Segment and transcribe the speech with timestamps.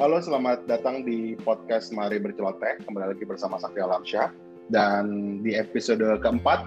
[0.00, 2.80] Halo, selamat datang di podcast Mari Berceloteh.
[2.88, 4.32] Kembali lagi bersama Sakti Alamsyah.
[4.72, 5.04] Dan
[5.44, 6.64] di episode keempat,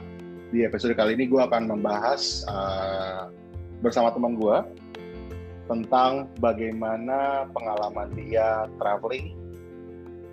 [0.53, 3.33] di episode kali ini gue akan membahas uh,
[3.81, 4.57] bersama teman gue
[5.65, 9.33] tentang bagaimana pengalaman dia traveling,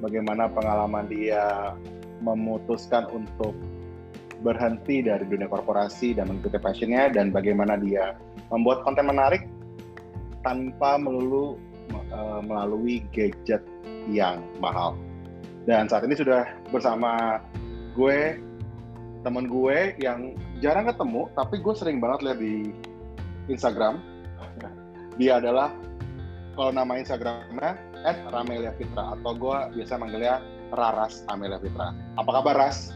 [0.05, 1.73] bagaimana pengalaman dia
[2.21, 3.57] memutuskan untuk
[4.45, 8.13] berhenti dari dunia korporasi dan mengikuti passionnya, dan bagaimana dia
[8.53, 9.49] membuat konten menarik
[10.45, 11.57] tanpa melulu
[12.15, 13.63] uh, melalui gadget
[14.11, 14.95] yang mahal.
[15.69, 17.43] Dan saat ini sudah bersama
[17.95, 18.41] gue,
[19.23, 20.35] teman gue yang
[20.65, 22.57] jarang ketemu, tapi gue sering banget lihat di
[23.53, 24.01] Instagram.
[25.21, 25.75] Dia adalah
[26.57, 27.77] kalau nama Instagramnya
[28.33, 30.41] @ramelia Fitra atau gue biasa manggilnya
[30.73, 31.93] Raras Amelia Fitra.
[32.17, 32.95] Apa kabar Ras?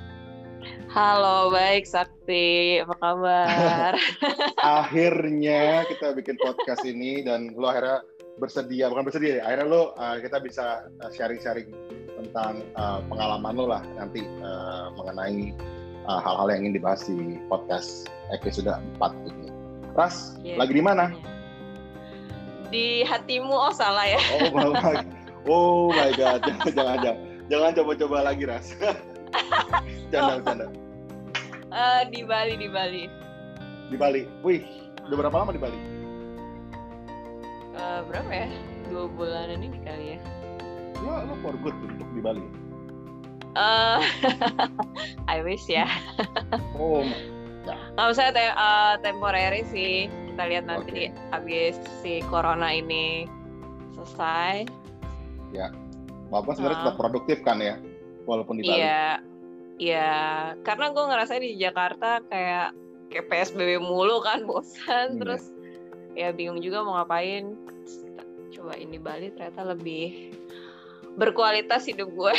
[0.89, 2.81] Halo, baik Sakti.
[2.81, 3.93] Apa kabar?
[4.81, 8.01] akhirnya kita bikin podcast ini dan lo akhirnya
[8.39, 11.71] bersedia bukan bersedia ya akhirnya lo uh, kita bisa uh, sharing-sharing
[12.19, 15.55] tentang uh, pengalaman lo lah nanti uh, mengenai
[16.05, 19.49] hal-hal uh, yang ingin dibahas di podcast episode 4 ini.
[19.95, 20.59] Ras, yeah.
[20.59, 21.15] lagi di mana?
[22.69, 24.21] Di hatimu oh salah ya.
[24.43, 24.67] Oh my,
[25.47, 27.17] oh my god, jangan jangan jangan,
[27.49, 28.75] jangan coba-coba lagi Ras.
[30.13, 30.67] canda, canda.
[31.71, 33.03] Uh, di Bali, di Bali.
[33.89, 34.27] Di Bali.
[34.43, 34.67] Wih,
[35.07, 35.94] udah berapa lama di Bali?
[37.77, 38.49] Uh, berapa ya?
[38.91, 40.19] Dua bulanan ini kali ya?
[41.03, 42.43] Lo lo for good untuk di Bali?
[43.55, 44.03] Uh,
[45.33, 45.87] I wish ya.
[46.75, 47.07] Oh
[47.95, 50.11] nggak usah te uh, temporary sih.
[50.33, 51.31] Kita lihat nanti okay.
[51.31, 53.25] habis si corona ini
[53.95, 54.67] selesai.
[55.55, 55.71] Ya.
[56.29, 57.79] Bapak sebenarnya uh, tetap produktif kan ya
[58.27, 58.83] walaupun di Bali?
[58.83, 59.23] Iya.
[59.79, 60.13] Iya.
[60.67, 62.75] Karena gue ngerasa di Jakarta kayak
[63.15, 65.15] kayak PSBB mulu kan bosan.
[65.15, 65.54] Hmm, terus
[66.15, 67.55] ya bingung juga mau ngapain.
[68.55, 70.35] Coba ini Bali ternyata lebih
[71.19, 72.35] berkualitas hidup gue.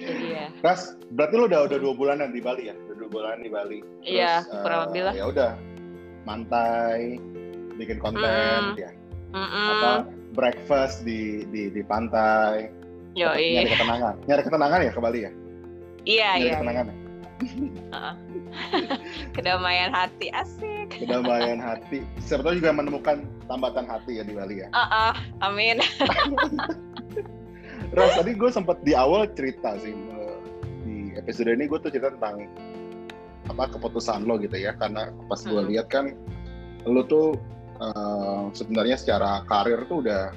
[0.00, 0.48] Jadi ya.
[0.64, 2.74] Ras berarti lu udah udah dua bulanan di Bali ya?
[2.88, 3.78] Udah dua bulan di Bali.
[4.04, 5.14] Iya kurang lebih lah.
[5.16, 5.50] ya udah.
[6.24, 7.16] Mantai
[7.76, 8.76] bikin konten mm.
[8.76, 8.90] ya.
[9.30, 9.66] Mm -mm.
[9.72, 9.92] apa
[10.36, 12.68] breakfast di di di pantai.
[13.18, 14.14] Yo, nyari ketenangan.
[14.24, 15.32] Nyari ketenangan ya ke Bali ya?
[16.06, 16.94] Iya nyari iya ketenangan iya.
[16.94, 17.00] ya?
[19.36, 20.90] kedamaian hati asik.
[20.90, 22.04] Kedamaian hati.
[22.22, 24.68] Serta juga menemukan tambatan hati ya di Bali ya.
[24.70, 25.12] Uh -uh,
[25.44, 25.78] amin.
[27.96, 29.94] Ras tadi gue sempat di awal cerita sih
[30.86, 32.46] di episode ini gue tuh cerita tentang
[33.50, 34.76] apa keputusan lo gitu ya.
[34.78, 35.70] Karena pas gue hmm.
[35.74, 36.14] lihat kan
[36.86, 37.34] lo tuh
[37.82, 40.30] uh, sebenarnya secara karir tuh udah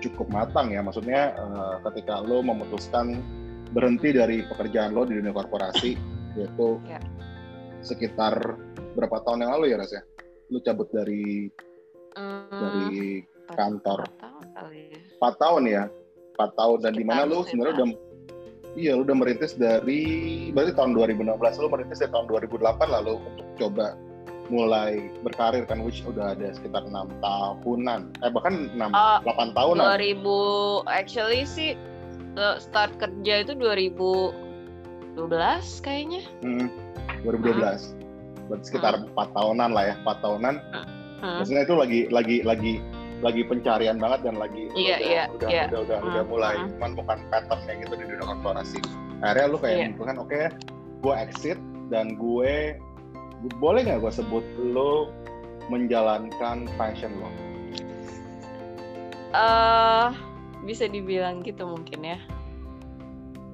[0.00, 0.80] cukup matang ya.
[0.82, 3.18] Maksudnya uh, ketika lo memutuskan
[3.70, 5.94] berhenti dari pekerjaan lo di dunia korporasi
[6.40, 7.02] yaitu yeah.
[7.84, 8.34] sekitar
[8.96, 10.02] berapa tahun yang lalu ya Ras ya?
[10.50, 11.52] Lu cabut dari
[12.16, 13.22] hmm, dari
[13.54, 14.08] kantor.
[15.20, 15.84] Empat tahun ya.
[16.36, 17.88] Empat tahun dan di mana lu sebenarnya udah
[18.78, 20.02] Iya, lu udah merintis dari
[20.54, 21.26] berarti tahun 2016
[21.58, 23.98] lu merintis dari tahun 2008 lalu untuk coba
[24.50, 29.84] mulai berkarir kan which udah ada sekitar enam tahunan eh bahkan enam uh, delapan tahunan
[29.94, 31.78] 2000 actually sih
[32.58, 33.54] start kerja itu
[35.18, 36.66] 2012 kayaknya hmm,
[37.24, 37.78] 2012 uh
[38.50, 39.14] berarti sekitar hmm.
[39.14, 39.36] empat hmm.
[39.38, 41.36] tahunan lah ya empat tahunan hmm.
[41.38, 42.74] maksudnya itu lagi lagi lagi
[43.22, 45.64] lagi pencarian banget dan lagi iya, udah, iya, udah, iya.
[45.70, 46.08] udah udah hmm.
[46.10, 46.74] udah mulai hmm.
[46.82, 48.78] menemukan patternnya gitu di dunia korporasi
[49.22, 50.02] akhirnya lu kayak yeah.
[50.02, 50.50] kan oke okay,
[50.98, 51.58] gue exit
[51.94, 52.74] dan gue
[53.62, 55.08] boleh nggak gue sebut lo
[55.70, 57.30] menjalankan passion lo?
[59.30, 60.10] Uh,
[60.66, 62.18] bisa dibilang gitu mungkin ya.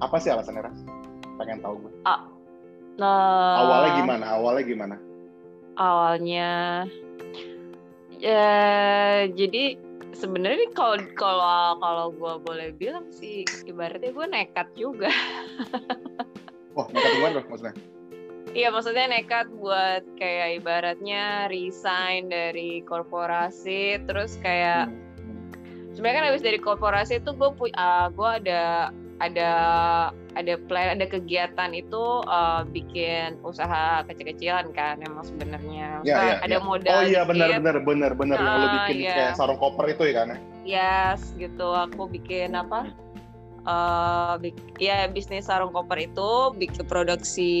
[0.01, 0.79] Apa sih alasannya Ras?
[1.37, 1.93] Pengen tahu gue.
[2.03, 2.37] Uh,
[2.97, 4.25] Nah, awalnya gimana?
[4.25, 4.95] Awalnya gimana?
[5.77, 6.51] Awalnya
[8.17, 8.49] ya
[9.29, 9.77] jadi
[10.17, 15.13] sebenarnya kalau kalau kalau gue boleh bilang sih ibaratnya gue nekat juga.
[16.73, 17.75] Wah, nekat gimana maksudnya?
[18.57, 25.53] Iya maksudnya nekat buat kayak ibaratnya resign dari korporasi terus kayak hmm.
[25.53, 25.93] hmm.
[25.93, 28.89] sebenarnya kan habis dari korporasi itu gue uh, gue ada
[29.21, 29.51] ada
[30.37, 36.57] ada plan ada kegiatan itu uh, bikin usaha kecil-kecilan kan emang sebenarnya ya, ya, ada
[36.57, 36.63] ya.
[36.63, 39.13] modal oh iya benar benar benar benar yang lo bikin ya.
[39.17, 42.93] kayak sarung koper itu ya kan yes gitu aku bikin apa
[43.65, 44.37] uh,
[44.77, 47.53] ya bisnis sarung koper itu bikin produksi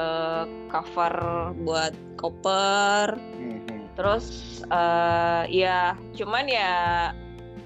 [0.00, 1.14] uh, cover
[1.62, 3.68] buat koper hmm.
[3.68, 3.84] hmm.
[4.00, 6.72] terus uh, ya cuman ya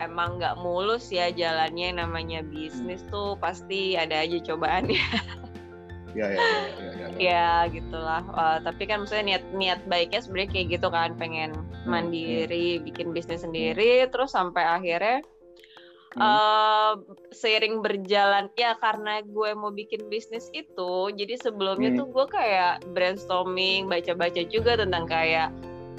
[0.07, 4.99] emang nggak mulus ya jalannya namanya bisnis tuh pasti ada aja cobaannya.
[6.13, 6.69] Ya ya ya ya.
[6.69, 7.07] ya, ya.
[7.17, 11.89] ya gitulah uh, tapi kan maksudnya niat niat baiknya sebenarnya kayak gitu kan pengen hmm,
[11.89, 12.85] mandiri hmm.
[12.85, 15.25] bikin bisnis sendiri terus sampai akhirnya
[16.13, 16.21] hmm.
[16.21, 16.93] uh,
[17.33, 21.99] seiring berjalan ya karena gue mau bikin bisnis itu jadi sebelumnya hmm.
[22.05, 25.49] tuh gue kayak brainstorming baca-baca juga tentang kayak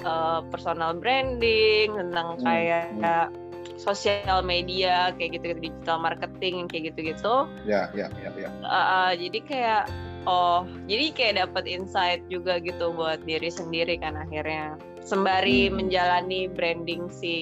[0.06, 2.42] uh, personal branding tentang hmm.
[2.46, 3.42] kayak hmm
[3.84, 7.44] sosial media kayak gitu, gitu digital marketing kayak gitu-gitu.
[7.68, 8.48] Ya, ya, ya, ya.
[8.64, 9.82] Uh, jadi kayak
[10.24, 15.76] oh, jadi kayak dapat insight juga gitu buat diri sendiri kan akhirnya sembari hmm.
[15.76, 17.36] menjalani branding si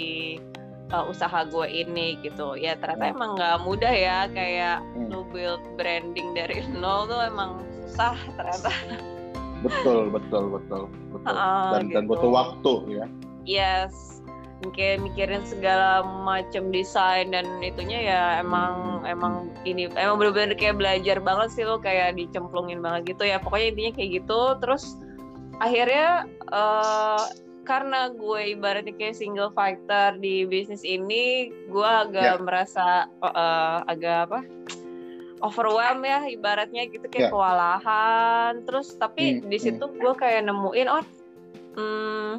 [0.90, 2.58] uh, usaha gue ini gitu.
[2.58, 3.14] Ya ternyata hmm.
[3.14, 5.14] emang nggak mudah ya kayak hmm.
[5.14, 8.70] lu build branding dari nol tuh emang susah ternyata.
[9.62, 10.82] Betul, betul, betul,
[11.14, 11.34] betul.
[11.38, 11.94] Uh, dan gitu.
[11.94, 13.06] dan butuh waktu ya.
[13.42, 14.11] Yes,
[14.70, 21.18] kayak mikirin segala macam desain dan itunya ya emang emang ini emang bener-bener kayak belajar
[21.18, 24.94] banget sih lo kayak dicemplungin banget gitu ya pokoknya intinya kayak gitu terus
[25.58, 27.26] akhirnya uh,
[27.62, 32.42] karena gue ibaratnya kayak single fighter di bisnis ini gue agak yeah.
[32.42, 32.86] merasa
[33.22, 34.40] uh, agak apa
[35.42, 37.32] overwhelm ya ibaratnya gitu kayak yeah.
[37.34, 39.98] kewalahan terus tapi hmm, di situ hmm.
[39.98, 41.04] gue kayak nemuin oh
[41.78, 42.32] hmm,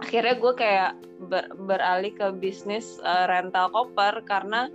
[0.00, 0.90] akhirnya gue kayak
[1.28, 4.72] ber, beralih ke bisnis uh, rental koper karena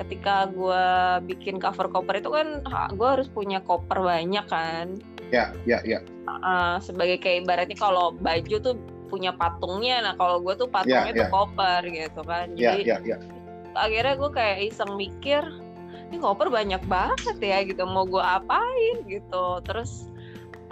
[0.00, 0.84] ketika gue
[1.30, 2.64] bikin cover koper itu kan
[2.96, 4.98] gue harus punya koper banyak kan.
[5.30, 6.02] Ya ya ya.
[6.26, 8.76] Uh, sebagai kayak ibaratnya kalau baju tuh
[9.12, 11.30] punya patungnya nah kalau gue tuh patungnya ya, tuh ya.
[11.30, 12.46] koper gitu kan.
[12.58, 13.18] Ya, jadi ya, ya, ya.
[13.78, 15.42] akhirnya gue kayak iseng mikir
[16.10, 17.84] ini koper banyak banget ya gitu.
[17.86, 18.96] Mau gue apain?
[19.06, 19.62] gitu.
[19.62, 20.10] Terus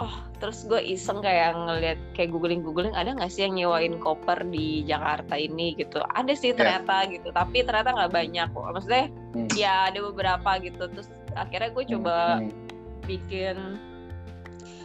[0.01, 4.43] oh terus gue iseng kayak ngeliat kayak googling googling ada nggak sih yang nyewain koper
[4.51, 6.59] di Jakarta ini gitu ada sih iya.
[6.59, 7.15] ternyata yeah.
[7.15, 9.47] gitu tapi ternyata nggak banyak kok maksudnya hmm.
[9.55, 11.07] ya ada beberapa gitu terus
[11.39, 12.51] akhirnya gue coba hmm.
[13.07, 13.79] bikin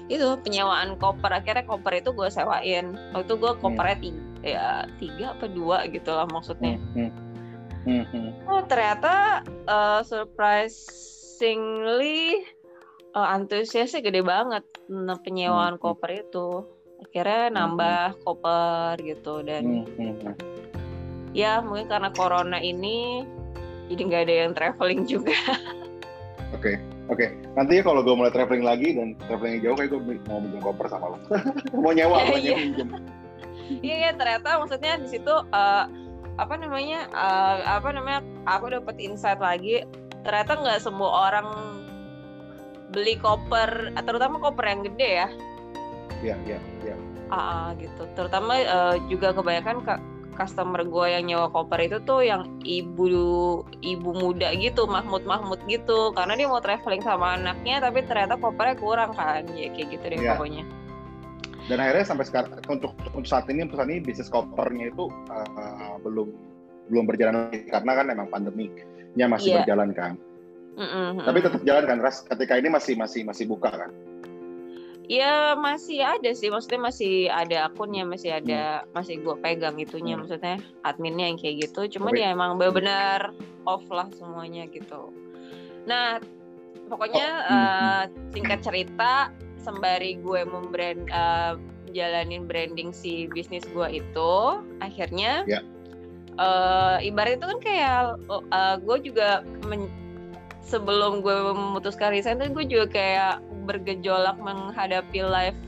[0.06, 5.34] itu penyewaan koper akhirnya koper itu gue sewain waktu itu gue kopernya tiga ya tiga
[5.34, 7.10] apa dua gitu lah maksudnya hmm.
[7.82, 8.06] Hmm.
[8.14, 8.30] Hmm.
[8.46, 12.46] oh ternyata uh, surprisingly
[13.18, 14.62] uh, antusiasnya gede banget
[15.26, 15.82] penyewaan hmm.
[15.82, 16.62] koper itu
[17.02, 18.20] akhirnya hmm, nambah hmm.
[18.22, 20.14] koper gitu dan hmm, hmm.
[20.22, 20.34] Hmm.
[21.34, 23.26] ya mungkin karena corona ini
[23.90, 25.34] jadi nggak ada yang traveling juga
[26.54, 26.74] oke okay.
[27.10, 27.28] oke okay.
[27.54, 30.00] nanti ya kalau gue mulai traveling lagi dan traveling jauh kayak gue
[30.30, 31.18] mau minjem koper sama lo
[31.82, 32.56] mau nyewa mau iya
[33.82, 35.84] iya iya ternyata maksudnya di situ uh,
[36.38, 39.82] apa namanya uh, apa namanya aku dapat insight lagi
[40.22, 41.46] ternyata nggak semua orang
[42.92, 45.28] beli koper terutama koper yang gede ya.
[46.24, 46.96] Iya iya iya.
[47.28, 48.08] Ah gitu.
[48.16, 49.94] Terutama uh, juga kebanyakan ke
[50.38, 53.04] customer gue yang nyewa koper itu tuh yang ibu
[53.82, 56.14] ibu muda gitu Mahmud Mahmud gitu.
[56.16, 59.44] Karena dia mau traveling sama anaknya tapi ternyata kopernya kurang kan.
[59.52, 60.34] Ya kayak gitu deh yeah.
[60.34, 60.64] pokoknya.
[61.68, 66.32] Dan akhirnya sampai sekarang untuk untuk saat ini saat ini bisnis kopernya itu uh, belum
[66.88, 69.56] belum berjalan karena kan memang pandeminya masih yeah.
[69.60, 70.12] berjalan kan
[70.78, 71.26] Mm-hmm.
[71.26, 72.22] Tapi tetap jalan kan, Ras?
[72.22, 73.90] Ketika ini masih masih masih buka kan?
[75.08, 78.92] Ya masih ada sih, maksudnya masih ada akunnya, masih ada, hmm.
[78.92, 80.28] masih gue pegang itunya, hmm.
[80.28, 81.96] maksudnya adminnya yang kayak gitu.
[81.96, 83.32] Cuman Tapi, ya emang benar-benar
[83.64, 85.08] off lah semuanya gitu.
[85.88, 86.20] Nah,
[86.92, 87.56] pokoknya oh.
[87.56, 88.02] uh,
[88.36, 89.32] singkat cerita,
[89.64, 91.56] sembari gue membrand uh,
[91.96, 94.32] jalanin branding si bisnis gue itu,
[94.84, 95.64] akhirnya yeah.
[95.64, 96.36] Ya.
[96.36, 97.96] uh, ibarat itu kan kayak
[98.28, 99.88] uh, gue juga men-
[100.64, 103.34] sebelum gue memutuskan resign tuh gue juga kayak
[103.64, 105.58] bergejolak menghadapi life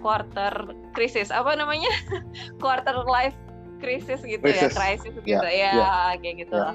[0.00, 0.52] quarter
[0.94, 1.90] krisis apa namanya
[2.62, 3.34] quarter life
[3.78, 5.92] krisis gitu ya krisis gitu ya, ya, ya.
[6.18, 6.72] kayak gitu ya.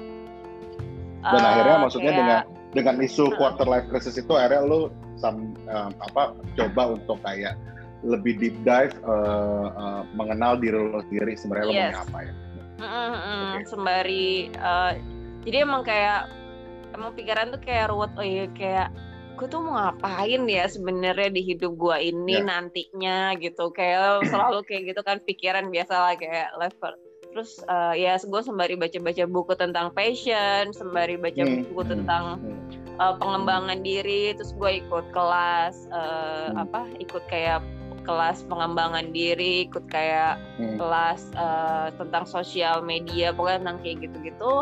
[1.24, 2.40] dan uh, akhirnya maksudnya kayak, dengan
[2.74, 4.80] dengan isu quarter life crisis itu akhirnya lo
[5.16, 7.56] sam, um, apa coba untuk kayak
[8.04, 11.80] lebih deep dive uh, uh, mengenal diri lo sendiri sebenarnya yes.
[11.80, 13.12] lo mau apa ya mm -hmm,
[13.56, 13.64] okay.
[13.68, 14.28] sembari
[14.60, 14.92] uh,
[15.44, 16.28] jadi emang kayak
[16.94, 18.88] emang pikiran tuh kayak ruwet oh iya kayak
[19.34, 22.46] gue tuh mau ngapain ya sebenarnya di hidup gue ini yeah.
[22.46, 23.18] nantinya?
[23.34, 23.64] Gitu.
[23.74, 26.94] Kayak selalu kayak gitu kan pikiran biasa lah kayak level.
[27.34, 31.66] Terus uh, ya gue sembari baca-baca buku tentang passion sembari baca hmm.
[31.66, 32.24] buku hmm, tentang
[33.02, 37.58] uh, pengembangan diri terus gue ikut kelas uh, apa ikut kayak
[38.04, 40.36] kelas pengembangan diri ikut kayak
[40.76, 44.54] kelas uh, tentang sosial media pokoknya tentang kayak gitu-gitu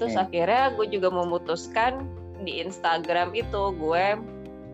[0.00, 0.24] terus hmm.
[0.28, 2.06] akhirnya gue juga memutuskan
[2.42, 4.06] di Instagram itu gue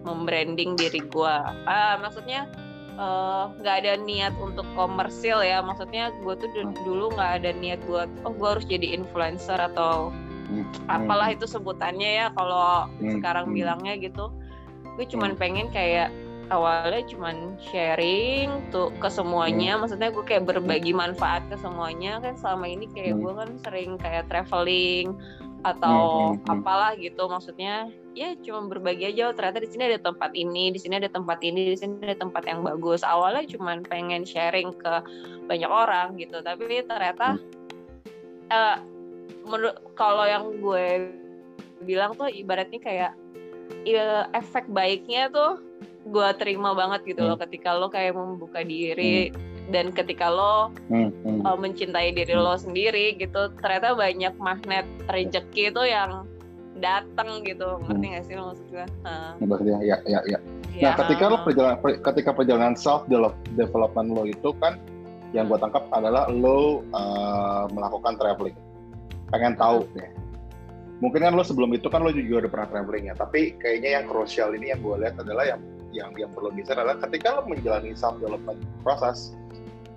[0.06, 1.34] membranding diri gue
[1.68, 2.48] ah maksudnya
[2.96, 6.74] eh, nggak uh, ada niat untuk komersil ya maksudnya gue tuh hmm.
[6.86, 10.14] dulu nggak ada niat buat oh gue harus jadi influencer atau
[10.48, 10.88] hmm.
[10.88, 13.20] apalah itu sebutannya ya kalau hmm.
[13.20, 14.32] sekarang bilangnya gitu
[14.98, 16.10] gue cuman pengen kayak
[16.48, 19.84] awalnya cuman sharing tuh ke semuanya hmm.
[19.84, 23.22] maksudnya gue kayak berbagi manfaat ke semuanya kan selama ini kayak hmm.
[23.22, 25.12] gue kan sering kayak traveling
[25.66, 30.30] atau hmm, apalah gitu maksudnya ya cuma berbagi aja oh, ternyata di sini ada tempat
[30.38, 34.22] ini di sini ada tempat ini di sini ada tempat yang bagus awalnya cuma pengen
[34.22, 34.94] sharing ke
[35.50, 38.54] banyak orang gitu tapi ternyata hmm.
[38.54, 38.78] uh,
[39.44, 41.10] menurut kalau yang gue
[41.82, 43.12] bilang tuh ibaratnya kayak
[43.82, 45.62] ya, efek baiknya tuh
[46.08, 47.30] gue terima banget gitu hmm.
[47.34, 51.40] loh ketika lo kayak membuka diri hmm dan ketika lo hmm, hmm.
[51.44, 56.24] Uh, mencintai diri lo sendiri gitu ternyata banyak magnet rezeki itu yang
[56.78, 58.14] datang gitu ngerti hmm.
[58.16, 58.86] gak sih lo maksud gue?
[59.04, 59.32] Uh.
[59.66, 60.38] Ya, ya, ya, ya.
[60.78, 63.04] Nah, ketika lo perjalanan ketika perjalanan self
[63.58, 64.78] development lo itu kan
[65.36, 68.56] yang gue tangkap adalah lo uh, melakukan traveling.
[69.28, 69.94] Pengen tahu hmm.
[69.98, 70.10] deh.
[70.98, 74.04] Mungkin kan lo sebelum itu kan lo juga udah pernah traveling ya, tapi kayaknya yang
[74.10, 75.60] krusial ini yang gue lihat adalah yang
[75.98, 79.34] yang yang perlu bisa adalah ketika lo menjalani self development proses,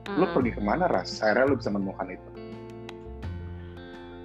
[0.10, 0.17] hmm.
[0.17, 1.22] lo pergi ke mana ras?
[1.22, 2.29] Akhirnya lo bisa menemukan itu.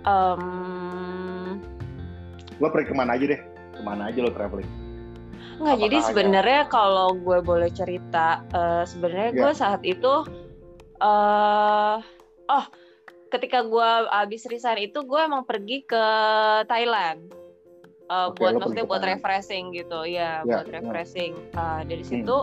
[0.07, 1.61] Um,
[2.63, 3.41] lo pergi ke mana aja deh?
[3.77, 4.71] Ke mana aja lo traveling?
[5.57, 9.41] Nggak, jadi sebenarnya kalau gue boleh cerita, uh, sebenarnya yeah.
[9.41, 10.15] gue saat itu,
[11.01, 11.97] uh,
[12.49, 12.65] oh,
[13.33, 16.05] ketika gue abis resign itu gue emang pergi ke
[16.69, 17.36] Thailand
[18.11, 20.81] uh, okay, buat maksudnya buat refreshing gitu ya, ya buat ya.
[20.81, 22.11] refreshing uh, dari hmm.
[22.11, 22.37] situ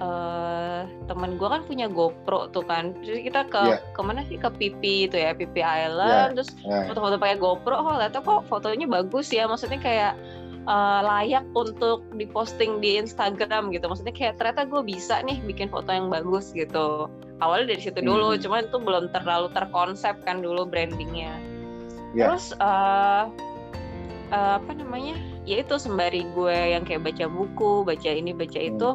[0.00, 3.80] uh, temen gue kan punya GoPro tuh kan terus kita ke yeah.
[3.92, 6.34] ke mana sih ke Pipi itu ya Pipi Island yeah.
[6.34, 6.88] terus yeah.
[6.88, 10.12] foto-foto pakai GoPro oh ternyata kok fotonya bagus ya maksudnya kayak
[10.66, 15.92] uh, layak untuk diposting di Instagram gitu maksudnya kayak ternyata gue bisa nih bikin foto
[15.92, 17.06] yang bagus gitu
[17.40, 18.40] awalnya dari situ dulu hmm.
[18.42, 21.36] cuman itu belum terlalu terkonsep kan dulu brandingnya
[22.16, 22.28] yeah.
[22.32, 23.28] terus uh,
[24.30, 28.70] uh, apa namanya ya itu sembari gue yang kayak baca buku baca ini baca hmm.
[28.70, 28.90] itu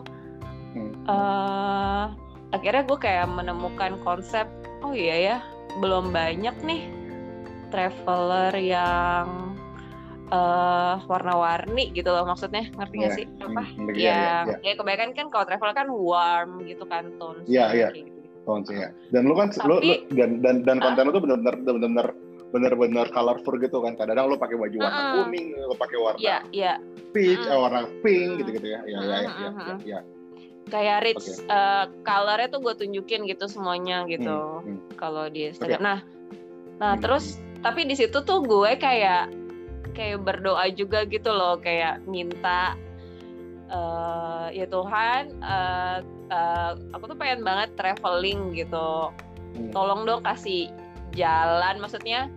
[0.75, 0.93] hmm.
[1.05, 2.05] Uh,
[2.55, 4.47] akhirnya gue kayak menemukan konsep
[4.81, 5.37] oh iya ya
[5.83, 6.81] belum banyak nih
[7.69, 9.55] traveler yang
[10.31, 13.17] uh, warna-warni gitu loh maksudnya ngerti gak yeah.
[13.17, 14.71] sih apa hmm, yang ya, ya.
[14.71, 18.13] ya kebanyakan kan kalau travel kan warm gitu kan tone iya iya gitu.
[18.47, 21.23] tones ya dan lu kan Tapi, lu, lu dan dan dan konten uh, lu tuh
[21.27, 22.07] benar-benar benar-benar
[22.55, 26.41] benar-benar colorful gitu kan kadang-kadang lo pakai baju warna uh, kuning lo pakai warna yeah,
[26.55, 26.79] yeah.
[27.11, 29.99] peach uh, warna pink gitu-gitu ya ya ya, ya, ya, ya.
[30.71, 31.51] kayak rich okay.
[31.51, 34.79] uh, colornya tuh gue tunjukin gitu semuanya gitu hmm, hmm.
[34.95, 35.83] kalau di Instagram okay.
[35.83, 35.99] nah
[36.79, 37.03] nah hmm.
[37.03, 39.27] terus tapi di situ tuh gue kayak
[39.91, 42.79] kayak berdoa juga gitu loh kayak minta
[43.67, 45.99] uh, ya Tuhan uh,
[46.31, 49.11] uh, aku tuh pengen banget traveling gitu
[49.59, 49.75] hmm.
[49.75, 50.71] tolong dong kasih
[51.15, 52.27] jalan maksudnya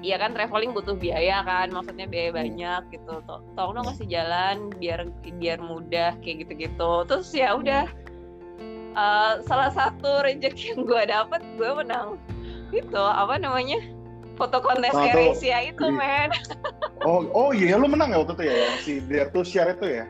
[0.00, 2.38] Iya kan traveling butuh biaya kan, maksudnya biaya hmm.
[2.40, 3.12] banyak gitu.
[3.56, 6.92] Tolong dong kasih jalan biar biar mudah kayak gitu-gitu.
[7.04, 7.84] Terus ya udah
[8.96, 12.18] uh, salah satu rezeki yang gue dapet gue menang
[12.70, 13.82] itu apa namanya
[14.38, 16.32] foto kontes nah, Asia itu men.
[17.04, 19.86] oh oh iya lu menang ya waktu itu ya yang si Dare to Share itu
[20.00, 20.04] ya?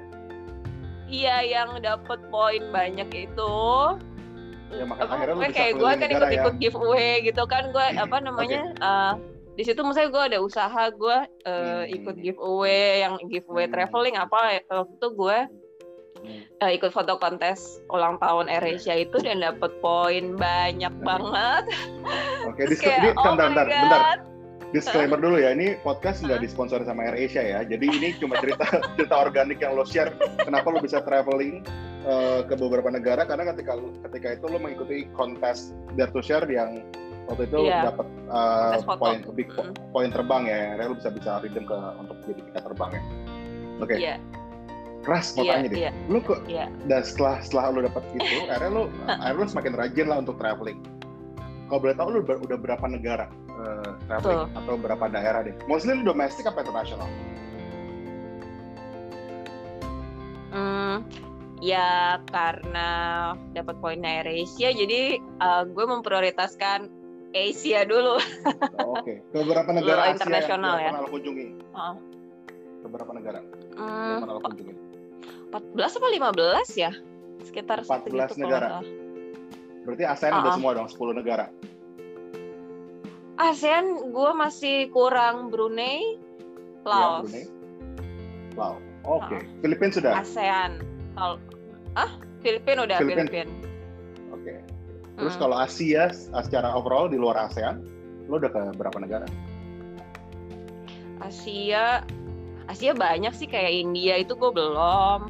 [1.11, 3.55] Iya yang dapet poin banyak itu.
[4.71, 6.61] Ya, makanya akhirnya lu kayak gue kan ikut-ikut ya.
[6.63, 8.87] giveaway gitu kan gue apa namanya okay.
[8.87, 9.15] uh,
[9.61, 13.77] di situ misalnya gue ada usaha gue uh, ikut giveaway yang giveaway hmm.
[13.77, 15.39] traveling apa waktu itu gue
[16.65, 21.05] uh, ikut foto kontes ulang tahun AirAsia itu dan dapet poin banyak hmm.
[21.05, 21.65] banget.
[22.49, 24.17] Oke, okay, kayak, oh bentar, bentar, bentar.
[24.71, 27.61] Disclaimer dulu ya, ini podcast nggak disponsori sama AirAsia ya.
[27.61, 28.65] Jadi ini cuma cerita
[28.97, 30.09] cerita organik yang lo share.
[30.41, 31.61] Kenapa lo bisa traveling
[32.09, 33.29] uh, ke beberapa negara?
[33.29, 33.77] Karena ketika
[34.09, 36.81] ketika itu lo mengikuti kontes Dare to Share yang
[37.31, 37.87] waktu itu yeah.
[37.87, 39.73] dapat uh, poin big mm.
[39.95, 43.03] poin terbang ya akhirnya lu bisa bisa redeem ke untuk jadi tiket terbang ya
[43.79, 43.97] oke okay.
[43.97, 44.07] Iya.
[44.11, 44.19] yeah.
[45.07, 45.95] keras mau yeah, tanya deh yeah.
[46.11, 46.69] lu kok yeah.
[46.91, 50.79] dan setelah setelah lu dapat itu akhirnya lu akhirnya lu semakin rajin lah untuk traveling
[51.71, 54.59] kalau boleh tahu lu ber, udah berapa negara uh, traveling Tuh.
[54.59, 57.07] atau berapa daerah deh mostly lu domestik apa internasional
[60.51, 61.07] Hmm,
[61.63, 62.91] ya karena
[63.55, 67.00] dapat poin AirAsia jadi uh, gue memprioritaskan
[67.31, 68.19] Asia dulu.
[68.81, 69.17] Oh, Oke, okay.
[69.23, 70.91] ke beberapa negara Asia internasional yang ya.
[70.91, 71.47] pernah lo kunjungi?
[71.71, 71.95] Uh.
[72.81, 74.75] Ke beberapa negara hmm, yang pernah lo kunjungi?
[75.51, 76.09] 14 apa
[76.75, 76.93] 15 ya?
[77.47, 78.69] Sekitar 14 negara.
[79.87, 81.47] Berarti ASEAN uh udah semua dong, 10 negara.
[83.41, 87.33] ASEAN gue masih kurang Brunei, iya, Laos.
[87.33, 87.47] Ya, Brunei.
[88.59, 88.83] Laos.
[89.09, 89.25] Oke.
[89.33, 89.41] Okay.
[89.41, 89.61] Uh.
[89.65, 90.13] Filipina sudah?
[90.21, 90.73] ASEAN.
[91.97, 92.11] Ah,
[92.45, 93.27] Filipina udah Filipina.
[93.27, 93.70] Filipina.
[95.21, 95.43] Terus hmm.
[95.45, 97.85] kalau Asia secara overall di luar ASEAN,
[98.33, 99.29] lo udah ke berapa negara?
[101.21, 102.01] Asia,
[102.65, 105.29] Asia banyak sih kayak India itu gue belum.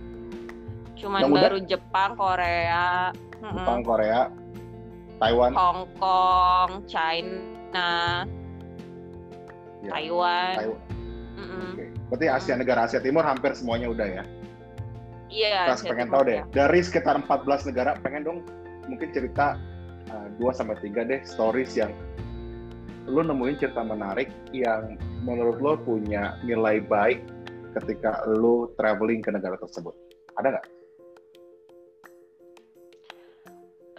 [0.95, 1.67] Cuman yang baru udah?
[1.67, 3.11] Jepang, Korea.
[3.41, 4.21] Jepang, Korea,
[5.17, 8.23] Taiwan, Hong Kong, China,
[9.83, 9.91] ya.
[9.91, 10.55] Taiwan.
[10.55, 10.81] Taiwan.
[11.41, 11.69] Mm -mm.
[11.73, 11.89] Okay.
[12.13, 14.25] Berarti Asia negara Asia Timur hampir semuanya udah ya?
[15.33, 15.73] Iya.
[15.73, 16.39] Kita pengen tahu deh.
[16.43, 16.45] Ya.
[16.53, 18.39] Dari sekitar 14 negara, pengen dong
[18.91, 19.57] mungkin cerita
[20.11, 21.95] uh, 2 sampai tiga deh stories yang
[23.09, 27.25] lu nemuin cerita menarik yang menurut lo punya nilai baik
[27.79, 29.95] ketika lu traveling ke negara tersebut.
[30.39, 30.67] Ada nggak?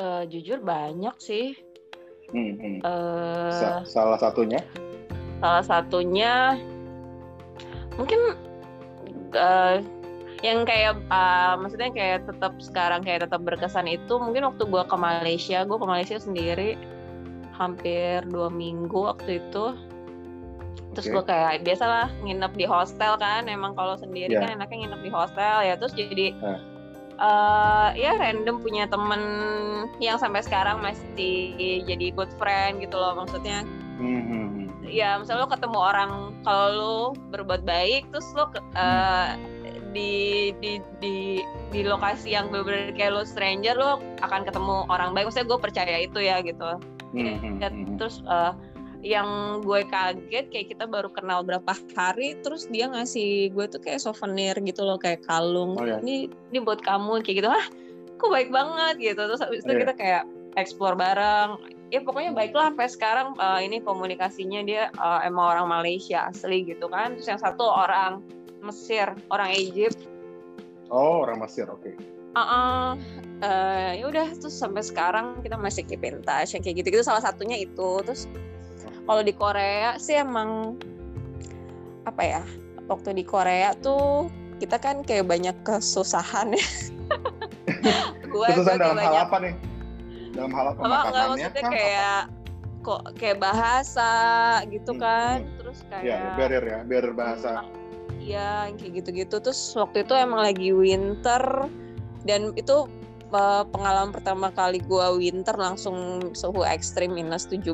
[0.01, 1.53] Uh, jujur banyak sih.
[2.31, 2.77] Hmm, hmm.
[2.81, 4.63] Uh, Sa salah satunya?
[5.43, 6.55] Salah satunya
[7.99, 8.19] mungkin
[9.35, 9.77] uh,
[10.41, 14.97] yang kayak uh, maksudnya kayak tetap sekarang kayak tetap berkesan itu mungkin waktu gue ke
[14.97, 16.77] Malaysia gue ke Malaysia sendiri
[17.53, 19.77] hampir dua minggu waktu itu
[20.97, 21.13] terus okay.
[21.13, 24.43] gue kayak biasalah nginep di hostel kan emang kalau sendiri yeah.
[24.43, 26.59] kan enaknya nginep di hostel ya terus jadi uh.
[27.21, 29.21] Uh, ya random punya temen
[30.01, 31.53] yang sampai sekarang masih
[31.85, 33.61] jadi good friend gitu loh maksudnya
[34.01, 34.89] mm-hmm.
[34.89, 36.97] ya misalnya lo ketemu orang kalau lo
[37.29, 39.37] berbuat baik terus lo uh,
[39.91, 45.29] di di di di lokasi yang benar-benar kayak lo stranger lo akan ketemu orang baik.
[45.29, 46.79] Maksudnya gue percaya itu ya gitu.
[47.11, 47.59] Mm-hmm.
[47.59, 47.67] ya,
[47.99, 48.55] terus uh,
[49.03, 53.99] yang gue kaget kayak kita baru kenal berapa hari terus dia ngasih gue tuh kayak
[53.99, 55.75] souvenir gitu loh kayak kalung.
[55.75, 55.99] Oh, iya.
[55.99, 57.49] ini ini buat kamu kayak gitu.
[57.49, 57.65] Ah
[58.21, 59.21] kok baik banget gitu.
[59.25, 59.81] Terus habis itu iya.
[59.81, 60.23] kita kayak
[60.55, 61.57] explore bareng.
[61.91, 66.85] Ya pokoknya baiklah sampai sekarang uh, ini komunikasinya dia uh, emang orang Malaysia asli gitu
[66.87, 67.17] kan.
[67.17, 68.21] Terus yang satu orang
[68.61, 69.97] Mesir orang Egypt.
[70.93, 71.81] Oh orang Mesir oke.
[71.81, 71.93] Okay.
[72.31, 72.87] uh -uh,
[73.43, 77.03] uh, ya udah terus sampai sekarang kita masih keep in touch yang kayak gitu gitu
[77.03, 77.99] salah satunya itu.
[78.05, 78.29] Terus
[79.03, 80.79] kalau di Korea sih emang
[82.07, 82.43] apa ya
[82.87, 86.67] waktu di Korea tuh kita kan kayak banyak kesusahan ya.
[88.31, 89.53] Gue kesusahan dalam banyak, hal apa nih?
[90.31, 92.39] Dalam hal apa nggak maksudnya kan, kayak apa?
[92.81, 94.11] kok kayak bahasa
[94.73, 95.37] gitu hmm, kan.
[95.45, 95.57] hmm.
[95.61, 97.49] terus iya, kayak ya, barrier ya barrier bahasa
[98.21, 99.35] iya kayak gitu-gitu.
[99.41, 101.67] Terus waktu itu emang lagi winter
[102.23, 102.85] dan itu
[103.33, 107.73] uh, pengalaman pertama kali gue winter langsung suhu ekstrim minus 17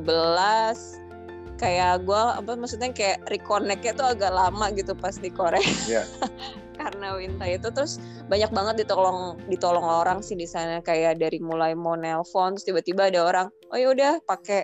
[1.57, 5.61] kayak gue apa maksudnya kayak reconnectnya tuh agak lama gitu pas di Korea.
[5.89, 6.05] Yeah.
[6.77, 7.97] karena winter itu terus
[8.29, 10.79] banyak banget ditolong ditolong orang sih di sana.
[10.85, 14.63] Kayak dari mulai mau nelpon terus tiba-tiba ada orang oh ya udah pakai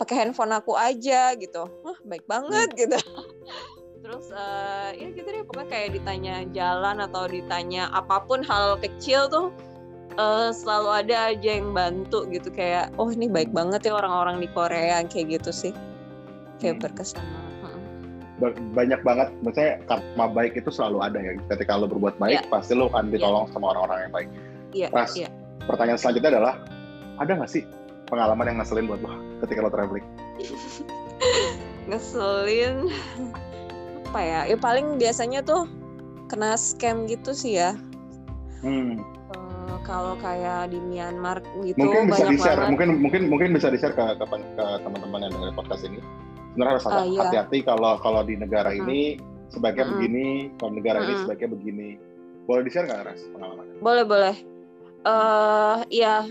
[0.00, 1.68] pakai handphone aku aja gitu.
[1.84, 2.80] Wah baik banget hmm.
[2.80, 2.98] gitu
[4.08, 9.28] terus uh, ya gitu deh pokoknya kayak ditanya jalan atau ditanya apa pun hal kecil
[9.28, 9.52] tuh
[10.16, 14.48] uh, selalu ada aja yang bantu gitu kayak oh ini baik banget ya orang-orang di
[14.48, 15.72] Korea kayak gitu sih
[16.56, 16.84] kayak hmm.
[16.88, 17.20] berkesan
[18.72, 22.48] banyak banget maksudnya karma baik itu selalu ada ya ketika lo berbuat baik yeah.
[22.48, 23.52] pasti lo akan ditolong yeah.
[23.52, 24.28] sama orang-orang yang baik
[24.72, 24.88] yeah.
[24.88, 25.28] Ras, yeah.
[25.68, 26.54] pertanyaan selanjutnya adalah
[27.20, 27.60] ada nggak sih
[28.08, 29.12] pengalaman yang ngeselin buat lo
[29.44, 30.06] ketika lo traveling
[31.92, 32.88] ngeselin
[34.08, 35.68] apa ya ya paling biasanya tuh
[36.32, 37.76] kena scam gitu sih ya
[38.64, 39.00] hmm.
[39.36, 43.76] uh, kalau kayak di Myanmar gitu mungkin bisa di share mungkin mungkin mungkin bisa di
[43.76, 46.00] share ke ke, ke teman-teman yang dengar podcast ini
[46.56, 47.20] sebenarnya harus uh, iya.
[47.22, 48.80] hati-hati kalau kalau di negara hmm.
[48.82, 49.00] ini
[49.48, 49.92] sebaiknya hmm.
[49.96, 50.26] begini,
[50.60, 51.06] kalau negara hmm.
[51.06, 51.88] ini sebaiknya begini.
[52.48, 53.76] Boleh di share nggak Ras pengalamannya?
[53.84, 54.36] Boleh boleh.
[55.06, 56.26] Uh, ya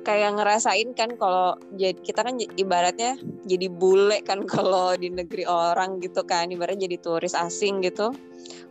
[0.00, 6.00] kayak ngerasain kan kalau jadi kita kan ibaratnya jadi bule kan kalau di negeri orang
[6.00, 8.12] gitu kan ibaratnya jadi turis asing gitu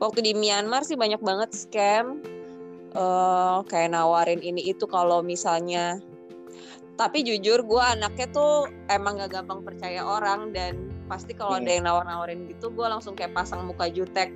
[0.01, 2.21] waktu di Myanmar sih banyak banget scam
[2.97, 6.01] uh, kayak nawarin ini itu kalau misalnya
[6.99, 11.63] tapi jujur gue anaknya tuh emang gak gampang percaya orang dan pasti kalau hmm.
[11.63, 14.35] ada yang nawar-nawarin gitu gue langsung kayak pasang muka jutek.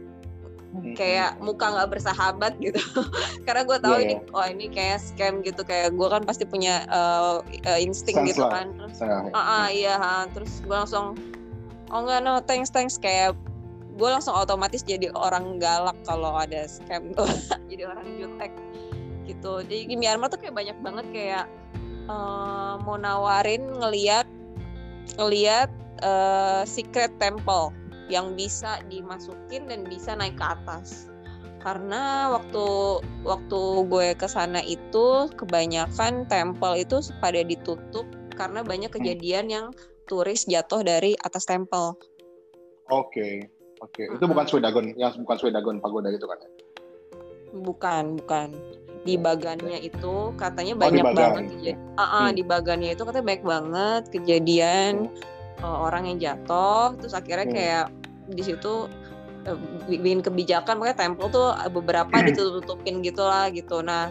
[0.98, 2.82] Kayak muka nggak bersahabat gitu.
[3.46, 4.36] Karena gue tahu yeah, ini yeah.
[4.38, 8.74] oh ini kayak scam gitu kayak gue kan pasti punya uh, uh, insting gitu kan.
[8.74, 10.26] Terus ah uh, uh, iya ha.
[10.34, 11.14] terus gue langsung
[11.94, 12.98] oh enggak no thanks thanks.
[12.98, 13.38] Kayak
[13.94, 17.30] gue langsung otomatis jadi orang galak kalau ada scam tuh.
[17.70, 18.54] Jadi orang jutek
[19.30, 19.62] gitu.
[19.66, 21.46] Jadi di Myanmar tuh kayak banyak banget kayak
[22.10, 24.26] uh, mau nawarin ngeliat
[25.22, 25.70] ngeliat
[26.02, 27.70] uh, secret temple
[28.14, 31.10] yang bisa dimasukin dan bisa naik ke atas
[31.64, 32.66] karena waktu
[33.24, 38.04] waktu gue ke sana itu kebanyakan temple itu pada ditutup
[38.36, 39.00] karena banyak hmm.
[39.00, 39.66] kejadian yang
[40.12, 41.96] turis jatuh dari atas temple.
[42.92, 43.34] Oke, okay.
[43.80, 43.96] oke.
[43.96, 44.12] Okay.
[44.12, 46.36] Itu bukan Swedagon, yang bukan Swedagon pagoda itu kan?
[46.44, 46.50] Ya?
[47.54, 48.50] Bukan, bukan
[49.04, 51.78] di bagannya itu katanya oh, banyak oh, banget kejadian.
[51.96, 52.36] Uh -uh, hmm.
[52.36, 55.33] di bagannya itu katanya banyak banget kejadian hmm.
[55.62, 57.56] Uh, orang yang jatuh terus akhirnya hmm.
[57.56, 57.86] kayak
[58.32, 58.88] di situ
[59.92, 64.08] bikin kebijakan makanya temple tuh beberapa ditutup-tutupin gitulah gitu nah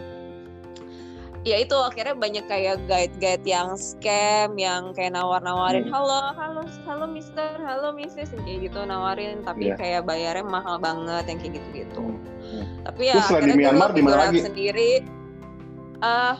[1.43, 5.91] ya itu akhirnya banyak kayak guide-guide yang scam yang kayak nawar-nawarin hmm.
[5.91, 9.77] halo halo halo mister halo missis kayak gitu nawarin tapi yeah.
[9.77, 12.19] kayak bayarnya mahal banget yang kayak gitu-gitu hmm.
[12.47, 12.65] Hmm.
[12.87, 14.91] tapi ya Terus akhirnya di Myanmar di mana lagi sendiri
[15.99, 16.35] uh,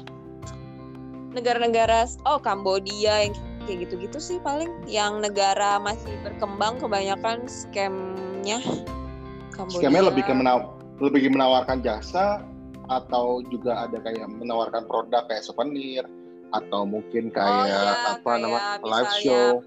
[1.36, 8.60] negara-negara oh Kambodia yang kayak gitu-gitu sih paling yang negara masih berkembang kebanyakan scamnya
[9.54, 9.86] Kambodia.
[9.86, 12.42] Scamnya lebih ke menaw lebih menawarkan jasa
[12.92, 16.04] atau juga ada kayak menawarkan produk kayak souvenir
[16.54, 17.82] atau mungkin oh, kayak oh, ya,
[18.20, 19.64] apa namanya live show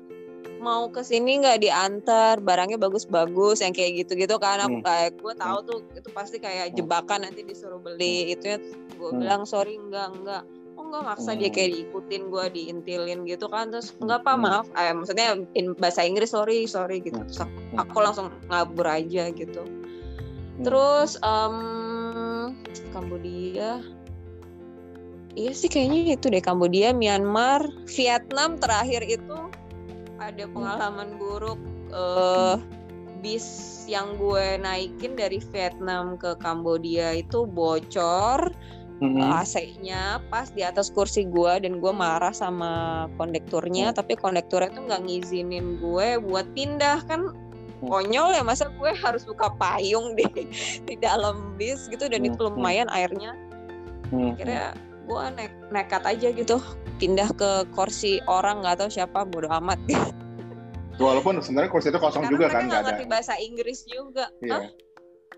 [0.57, 4.87] mau ke sini nggak diantar barangnya bagus-bagus yang kayak gitu-gitu kan aku hmm.
[4.87, 6.77] kayak gue tahu tuh itu pasti kayak hmm.
[6.81, 8.35] jebakan nanti disuruh beli hmm.
[8.35, 8.59] itu ya
[8.97, 9.21] gue hmm.
[9.21, 10.43] bilang sorry enggak enggak
[10.77, 11.41] oh enggak maksa hmm.
[11.41, 14.43] dia kayak diikutin gue diintilin gitu kan terus enggak apa hmm.
[14.45, 17.17] maaf eh, maksudnya in bahasa Inggris sorry sorry gitu.
[17.17, 19.65] Terus aku, aku langsung ngabur aja gitu.
[20.63, 22.57] Terus um,
[22.93, 23.85] Kambodia.
[25.37, 29.53] Iya sih kayaknya itu deh Kambodia Myanmar Vietnam terakhir itu
[30.17, 31.61] ada pengalaman buruk
[31.93, 32.57] uh,
[33.21, 38.49] bis yang gue naikin dari Vietnam ke Kambodia itu bocor
[39.03, 39.23] mm-hmm.
[39.23, 43.97] AC-nya pas di atas kursi gue dan gue marah sama kondekturnya mm.
[43.97, 47.35] tapi kondekturnya tuh nggak ngizinin gue buat pindah kan
[47.77, 47.93] Hmm.
[47.93, 50.25] konyol ya masa gue harus buka payung di
[50.89, 52.57] di dalam bis gitu dan itu hmm, hmm.
[52.57, 53.37] lumayan airnya
[54.09, 54.73] akhirnya
[55.05, 56.57] gue ne nekat aja gitu
[56.97, 59.77] pindah ke kursi orang nggak tahu siapa bodo amat
[60.97, 64.73] walaupun sebenarnya kursi itu kosong Karena juga kan nggak ngerti bahasa Inggris juga iya.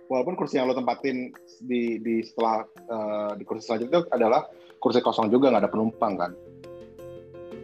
[0.09, 4.49] Walaupun kursi yang lo tempatin di di setelah uh, di kursi selanjutnya adalah
[4.81, 6.33] kursi kosong juga nggak ada penumpang kan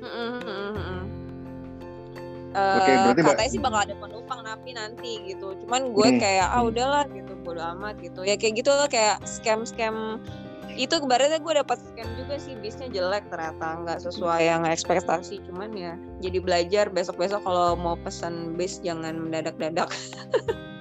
[0.00, 0.08] mm
[0.40, 0.62] -hmm.
[2.54, 5.58] Uh, Oke, berarti katanya sih bakal ada penumpang napi nanti gitu.
[5.66, 6.20] Cuman gue hmm.
[6.22, 8.22] kayak ah udahlah gitu, bodo amat gitu.
[8.22, 10.22] Ya kayak gitu lah kayak scam-scam
[10.74, 15.70] itu kemarin gue dapat scam juga sih bisnya jelek ternyata nggak sesuai yang ekspektasi cuman
[15.70, 19.86] ya jadi belajar besok besok kalau mau pesan bis jangan mendadak-dadak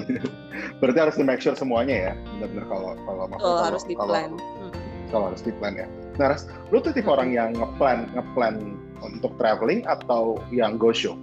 [0.80, 4.68] berarti harus di make sure semuanya ya benar-benar kalau kalau oh, harus di plan kalau,
[4.68, 4.72] hmm.
[5.12, 6.32] kalau harus di plan ya nah
[6.72, 7.16] lu tuh tipe hmm.
[7.16, 11.14] orang yang ngeplan ngeplan untuk traveling atau yang go show?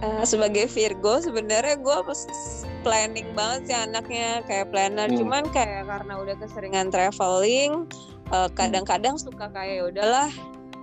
[0.00, 1.98] Uh, sebagai Virgo sebenarnya gue
[2.80, 5.20] planning banget sih anaknya kayak planner hmm.
[5.20, 7.84] cuman kayak karena udah keseringan traveling
[8.30, 10.30] kadang eh, kadang-kadang suka kayak ya udahlah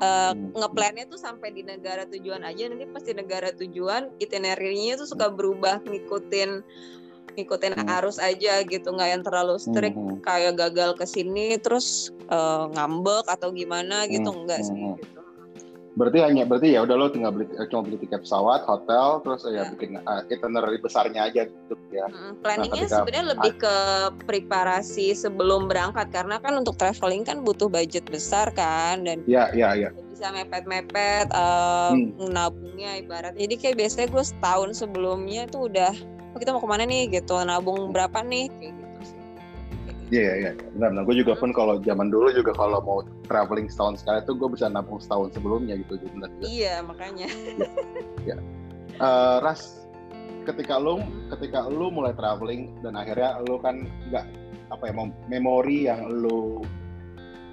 [0.01, 0.53] uh, hmm.
[0.57, 5.81] ngeplannya tuh sampai di negara tujuan aja nanti pasti negara tujuan itinerary-nya tuh suka berubah
[5.85, 6.61] ngikutin
[7.37, 7.95] ngikutin hmm.
[8.01, 10.25] arus aja gitu nggak yang terlalu strict hmm.
[10.25, 14.39] kayak gagal ke sini terus uh, ngambek atau gimana gitu hmm.
[14.43, 14.97] enggak sih hmm.
[14.97, 15.16] gitu.
[15.97, 19.65] Berarti hanya berarti ya udah lo tinggal beli cuma beli tiket pesawat, hotel, terus ya,
[19.65, 22.05] ya bikin uh, itinerary besarnya aja gitu ya.
[22.05, 23.75] Hmm, planningnya nah, sebenarnya lebih ke
[24.29, 29.73] preparasi sebelum berangkat karena kan untuk traveling kan butuh budget besar kan dan ya ya
[29.73, 32.29] ya bisa mepet-mepet uh, hmm.
[32.29, 33.33] nabungnya ibarat.
[33.33, 35.93] Jadi kayak biasanya gue setahun sebelumnya tuh udah
[36.33, 38.86] oh, kita mau ke mana nih gitu nabung berapa nih kayak gitu
[40.07, 40.51] Iya, iya, iya.
[40.71, 41.03] Benar, benar.
[41.03, 44.71] Gue juga pun kalau zaman dulu juga kalau mau traveling setahun sekali tuh gue bisa
[44.71, 45.99] nabung setahun sebelumnya gitu.
[46.15, 47.27] Benar, iya, makanya.
[48.27, 48.39] ya.
[49.03, 49.83] Uh, Ras,
[50.47, 51.03] ketika lu
[51.35, 54.25] ketika lu mulai traveling dan akhirnya lu kan nggak
[54.71, 54.93] apa ya
[55.27, 56.63] memori yang lu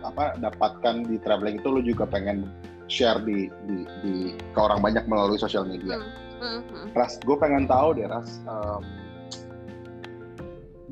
[0.06, 2.46] apa dapatkan di traveling itu lu juga pengen
[2.86, 4.14] share di di, di
[4.54, 5.98] ke orang banyak melalui sosial media.
[5.98, 8.82] Hmm hmm Ras, gue pengen tahu deh Ras, um,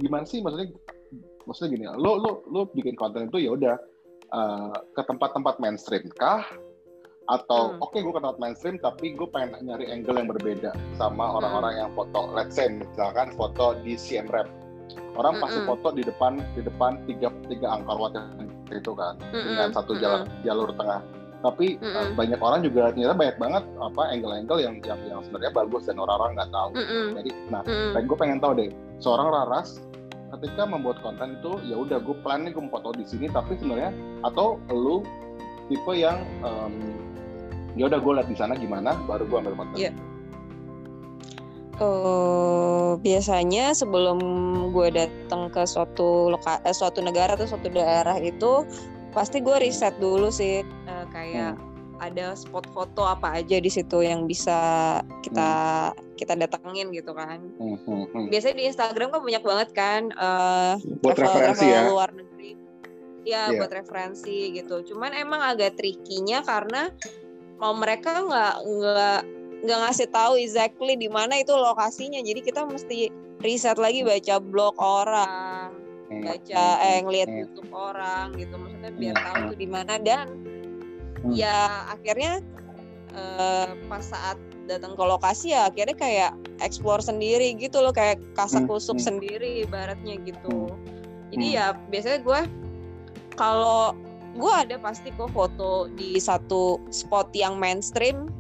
[0.01, 0.72] gimana sih maksudnya?
[1.44, 3.76] Maksudnya gini, lo lo lo bikin konten itu ya udah
[4.33, 6.44] uh, ke tempat-tempat mainstream kah?
[7.31, 7.85] Atau hmm.
[7.85, 11.37] oke okay, gue ke tempat mainstream tapi gue pengen nyari angle yang berbeda sama hmm.
[11.42, 12.31] orang-orang yang foto.
[12.35, 14.50] Let's say misalkan foto di CM Rap,
[15.16, 15.68] orang pasti hmm.
[15.70, 18.18] foto di depan di depan tiga tiga angkor wat
[18.72, 19.44] itu kan hmm.
[19.52, 21.05] dengan satu jalur jalur tengah
[21.42, 21.98] tapi mm -hmm.
[21.98, 25.98] uh, banyak orang juga ternyata banyak banget apa angle-angle yang yang yang sebenarnya bagus dan
[25.98, 27.07] orang-orang nggak tahu mm -hmm.
[27.18, 28.05] jadi nah mm -hmm.
[28.07, 28.70] gue pengen tahu deh
[29.02, 29.83] seorang Raras
[30.38, 33.61] ketika membuat konten itu ya udah gue plan nih gue mau foto di sini tapi
[33.61, 33.92] sebenarnya
[34.25, 35.05] atau lu
[35.68, 36.73] tipe yang um,
[37.77, 39.95] ya udah gue lihat di sana gimana baru gue ambil konten yeah.
[41.81, 44.21] Uh, biasanya sebelum
[44.71, 48.68] gue datang ke suatu loka, eh, suatu negara atau suatu daerah itu
[49.11, 51.71] pasti gue riset dulu sih uh, kayak hmm.
[52.02, 55.50] Ada spot foto apa aja di situ yang bisa kita
[55.94, 56.18] hmm.
[56.18, 57.38] kita datengin gitu kan.
[57.62, 58.26] Hmm, hmm, hmm.
[58.26, 61.90] Biasanya di Instagram kan banyak banget kan uh, buat travel, referensi travel ya.
[61.90, 62.50] luar negeri.
[63.22, 63.46] Ya yeah.
[63.54, 64.82] buat referensi gitu.
[64.90, 66.90] Cuman emang agak trikinya karena
[67.62, 69.20] mau mereka nggak nggak
[69.62, 74.74] nggak ngasih tahu exactly di mana itu lokasinya jadi kita mesti riset lagi baca blog
[74.82, 75.70] orang
[76.10, 80.26] hmm, baca hmm, eh ngeliat YouTube orang gitu maksudnya biar tahu tuh di mana dan
[81.30, 82.42] ya akhirnya
[83.14, 86.32] eh, pas saat datang ke lokasi ya akhirnya kayak
[86.62, 89.08] explore sendiri gitu loh kayak kasak kusuk hmm, hmm.
[89.08, 90.70] sendiri ibaratnya gitu
[91.35, 91.56] jadi hmm.
[91.58, 92.40] ya biasanya gue
[93.35, 93.94] kalau
[94.32, 98.32] gue ada pasti kok foto di satu spot yang mainstream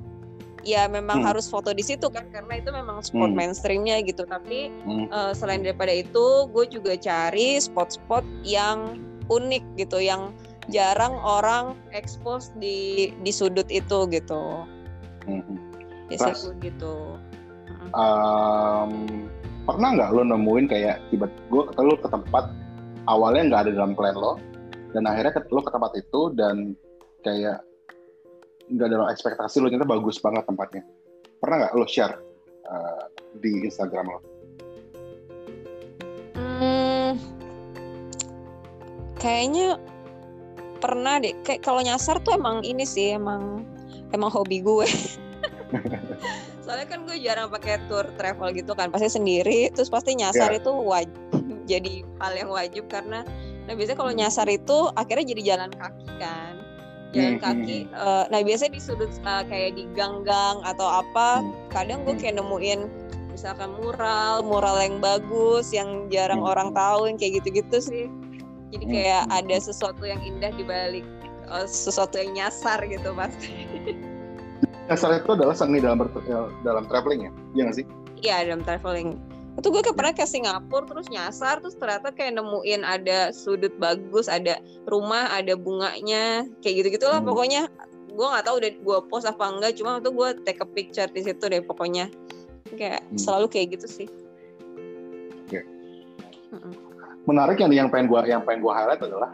[0.62, 1.26] ya memang hmm.
[1.26, 3.36] harus foto di situ kan karena itu memang spot hmm.
[3.36, 5.10] mainstreamnya gitu tapi hmm.
[5.10, 10.30] uh, selain daripada itu gue juga cari spot-spot yang unik gitu yang
[10.70, 14.62] jarang orang expose di di sudut itu gitu.
[15.26, 15.72] Hmm
[16.12, 16.94] biasa gue gitu.
[17.92, 18.92] Um,
[19.64, 22.52] pernah nggak lo nemuin kayak tiba gue lo ke tempat
[23.08, 24.36] awalnya nggak ada dalam plan lo
[24.92, 26.76] dan akhirnya lo ke tempat itu dan
[27.24, 27.64] kayak
[28.72, 30.82] nggak ada ekspektasi lo ternyata bagus banget tempatnya.
[31.40, 32.14] Pernah nggak lo share
[32.68, 33.04] uh,
[33.42, 34.20] di Instagram lo?
[36.38, 37.18] Hmm,
[39.18, 39.76] kayaknya
[40.82, 41.32] pernah deh.
[41.46, 43.62] Kayak kalau nyasar tuh emang ini sih emang
[44.10, 44.88] emang hobi gue.
[46.62, 50.60] soalnya kan gue jarang pakai tour travel gitu kan pasti sendiri terus pasti nyasar yeah.
[50.62, 51.20] itu wajib
[51.70, 53.26] jadi hal yang wajib karena
[53.66, 56.54] nah biasanya kalau nyasar itu akhirnya jadi jalan kaki kan
[57.12, 61.52] jalan hmm, kaki uh, nah biasanya di sudut uh, kayak di gang-gang atau apa hmm.
[61.68, 62.88] kadang gue kayak nemuin
[63.28, 68.04] misalkan mural mural yang bagus yang jarang orang tahu yang kayak gitu-gitu sih
[68.72, 71.04] jadi kayak ada sesuatu yang indah di balik
[71.52, 73.52] uh, sesuatu yang nyasar gitu pasti
[74.90, 76.10] Nyasar itu adalah seni dalam
[76.66, 77.86] dalam traveling ya, iya nggak sih?
[78.18, 79.14] Iya dalam traveling.
[79.60, 84.26] Itu gue kayak pernah ke Singapura terus nyasar terus ternyata kayak nemuin ada sudut bagus,
[84.26, 84.58] ada
[84.90, 87.28] rumah, ada bunganya, kayak gitu gitulah hmm.
[87.30, 87.62] pokoknya.
[88.12, 91.20] Gue nggak tahu udah gue post apa enggak, cuma itu gue take a picture di
[91.22, 92.10] situ deh pokoknya.
[92.74, 93.22] Kayak hmm.
[93.22, 94.08] selalu kayak gitu sih.
[95.46, 95.62] Oke.
[95.62, 96.81] Okay.
[97.22, 99.30] Menarik yang yang pengen gue yang pengen gue highlight adalah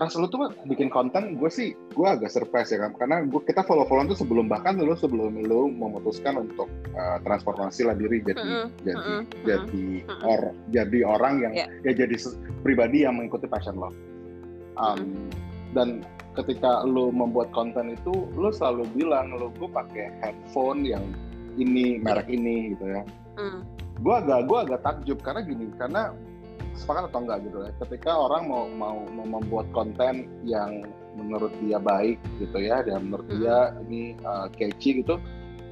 [0.00, 3.66] ras lu tuh bikin konten gue sih gue agak surprise ya kan karena gue kita
[3.68, 8.40] follow followan tuh sebelum bahkan lu sebelum lu memutuskan untuk uh, transformasi lah diri jadi
[8.40, 8.66] mm -hmm.
[8.80, 9.22] jadi mm -hmm.
[9.44, 10.30] jadi mm -hmm.
[10.30, 10.40] or
[10.72, 11.68] jadi orang yang yeah.
[11.84, 12.16] ya jadi
[12.64, 15.28] pribadi yang mengikuti passion lo um, mm -hmm.
[15.76, 15.88] dan
[16.38, 21.04] ketika lu membuat konten itu lu selalu bilang lu gue pakai headphone yang
[21.60, 23.02] ini merek ini gitu ya
[23.36, 23.60] mm.
[24.00, 26.14] gue agak gue agak takjub karena gini karena
[26.76, 30.86] sepakat atau enggak gitu ya ketika orang mau mau, mau membuat konten yang
[31.18, 33.36] menurut dia baik gitu ya dan menurut hmm.
[33.42, 33.56] dia
[33.86, 35.18] ini uh, catchy gitu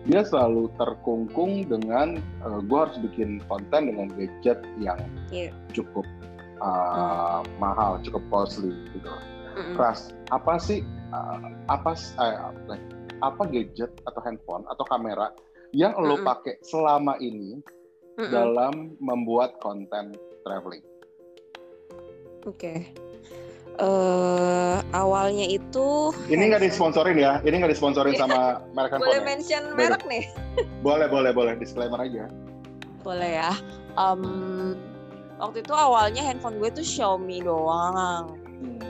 [0.06, 5.52] dia selalu terkungkung dengan uh, gue harus bikin konten dengan gadget yang yeah.
[5.74, 6.06] cukup
[6.62, 7.44] uh, hmm.
[7.58, 9.10] mahal cukup costly gitu
[9.58, 9.74] hmm.
[9.74, 10.80] Ras apa sih
[11.12, 12.54] uh, apa uh,
[13.18, 15.34] apa gadget atau handphone atau kamera
[15.74, 16.06] yang hmm.
[16.06, 17.58] lo pakai selama ini
[18.16, 18.30] hmm.
[18.30, 20.14] dalam membuat konten
[20.48, 20.84] traveling.
[22.48, 22.56] Oke.
[22.56, 22.78] Okay.
[23.78, 27.38] Uh, eh, awalnya itu ini nggak disponsorin ya?
[27.46, 28.26] Ini nggak disponsorin iya.
[28.26, 30.24] sama merek boleh mention merek nih?
[30.82, 31.54] Boleh boleh boleh.
[31.60, 32.26] Disclaimer aja.
[33.06, 33.52] Boleh ya.
[33.94, 34.74] Um,
[35.38, 38.34] waktu itu awalnya handphone gue tuh Xiaomi doang.
[38.42, 38.82] Hmm.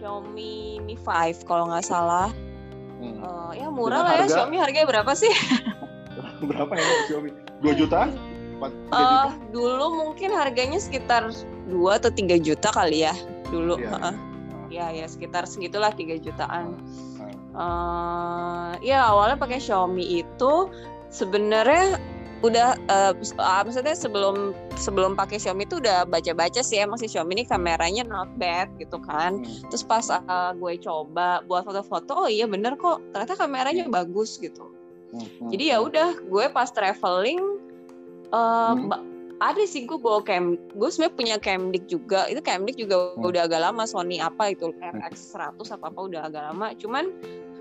[0.00, 2.32] Xiaomi Mi 5 kalau nggak salah.
[2.98, 3.20] Hmm.
[3.20, 5.30] uh, ya murah lah ya Xiaomi harganya berapa sih?
[6.50, 7.30] Berapa ya Xiaomi?
[7.62, 8.10] 2 juta
[8.60, 11.30] 4, 3 uh, dulu mungkin harganya sekitar
[11.66, 13.14] dua atau tiga juta kali ya
[13.48, 14.12] dulu yeah.
[14.12, 14.16] uh,
[14.72, 16.78] ya ya sekitar segitulah tiga jutaan
[17.54, 20.52] uh, ya awalnya pakai Xiaomi itu
[21.08, 21.98] sebenarnya
[22.44, 23.12] udah uh,
[23.64, 28.28] maksudnya sebelum sebelum pakai Xiaomi itu udah baca-baca sih emang si Xiaomi ini kameranya not
[28.36, 29.72] bad gitu kan hmm.
[29.72, 33.94] terus pas uh, gue coba buat foto-foto oh iya bener kok ternyata kameranya hmm.
[33.94, 34.76] bagus gitu
[35.16, 35.48] hmm.
[35.48, 37.40] jadi ya udah gue pas traveling
[38.34, 43.12] uh, hmm ada sih gue bawa cam gue sebenarnya punya camdic juga itu camdic juga
[43.12, 43.28] hmm.
[43.28, 47.10] udah agak lama Sony apa itu RX 100 apa apa udah agak lama cuman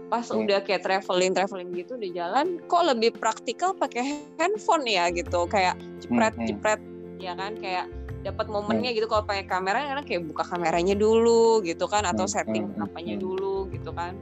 [0.08, 0.46] pas hmm.
[0.46, 5.76] udah kayak traveling traveling gitu di jalan kok lebih praktikal pakai handphone ya gitu kayak
[6.00, 6.48] cepret hmm.
[6.54, 6.82] cepret
[7.18, 7.90] ya kan kayak
[8.24, 8.98] dapat momennya hmm.
[9.02, 12.34] gitu kalau pakai kamera karena kayak buka kameranya dulu gitu kan atau hmm.
[12.34, 12.86] setting hmm.
[12.86, 14.14] apanya dulu gitu kan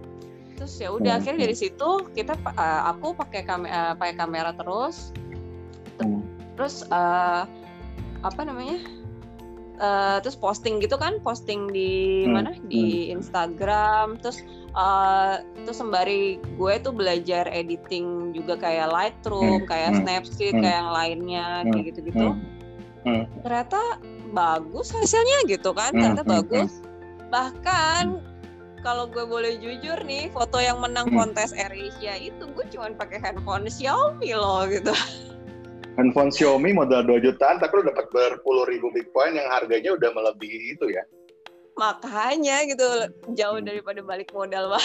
[0.56, 5.10] terus ya udah akhirnya dari situ kita uh, aku pakai kamera uh, pakai kamera terus
[6.56, 7.48] terus uh,
[8.22, 8.80] apa namanya
[9.82, 12.32] uh, terus posting gitu kan posting di hmm.
[12.32, 13.18] mana di hmm.
[13.20, 14.46] Instagram terus
[14.78, 19.68] uh, terus sembari gue tuh belajar editing juga kayak Lightroom hmm.
[19.68, 20.00] kayak hmm.
[20.06, 20.62] Snapseed hmm.
[20.62, 21.70] kayak yang lainnya hmm.
[21.74, 23.08] kayak gitu-gitu hmm.
[23.10, 23.24] hmm.
[23.42, 23.82] ternyata
[24.32, 26.34] bagus hasilnya gitu kan ternyata hmm.
[26.40, 26.72] bagus
[27.34, 28.22] bahkan
[28.82, 33.70] kalau gue boleh jujur nih, foto yang menang kontes AirAsia itu gue cuma pakai handphone
[33.70, 34.90] Xiaomi loh gitu.
[36.02, 40.74] Handphone Xiaomi modal 2 jutaan, tapi lo dapat berpuluh ribu Bitcoin yang harganya udah melebihi
[40.74, 41.06] itu ya.
[41.78, 42.90] Makanya gitu,
[43.38, 43.70] jauh hmm.
[43.70, 44.82] daripada balik modal bah.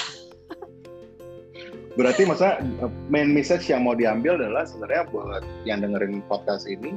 [1.96, 2.60] Berarti masa
[3.08, 6.92] main message yang mau diambil adalah sebenarnya buat yang dengerin podcast ini,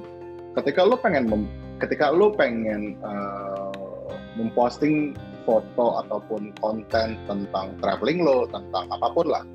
[0.60, 1.48] ketika lo pengen
[1.80, 5.16] ketika lo pengen uh, memposting
[5.48, 9.48] foto ataupun konten tentang traveling lo, tentang apa pun lah.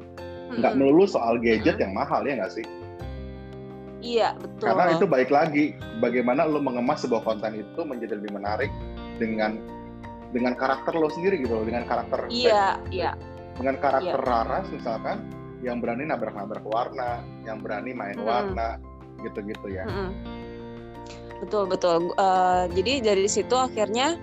[0.56, 0.88] Nggak mm -hmm.
[0.88, 2.64] melulu soal gadget yang mahal ya nggak sih?
[4.04, 4.68] Iya betul.
[4.68, 5.64] Karena itu baik lagi,
[6.04, 8.68] bagaimana lo mengemas sebuah konten itu menjadi lebih menarik
[9.16, 9.56] dengan
[10.36, 12.28] dengan karakter lo sendiri gitu loh, dengan karakter.
[12.28, 13.16] Iya iya.
[13.56, 14.28] Dengan karakter iya.
[14.28, 15.24] Raras misalkan,
[15.64, 18.28] yang berani nabrak-nabrak warna, yang berani main -hmm.
[18.28, 18.76] warna,
[19.24, 19.88] gitu-gitu ya.
[19.88, 20.10] -hmm.
[21.40, 22.12] Betul betul.
[22.20, 24.20] Uh, jadi dari situ akhirnya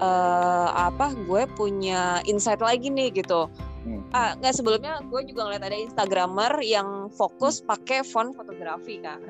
[0.00, 3.46] uh, apa gue punya insight lagi nih gitu
[3.86, 4.12] hmm.
[4.12, 7.66] ah nggak sebelumnya gue juga ngeliat ada instagramer yang fokus hmm.
[7.70, 9.20] pakai font fotografi kan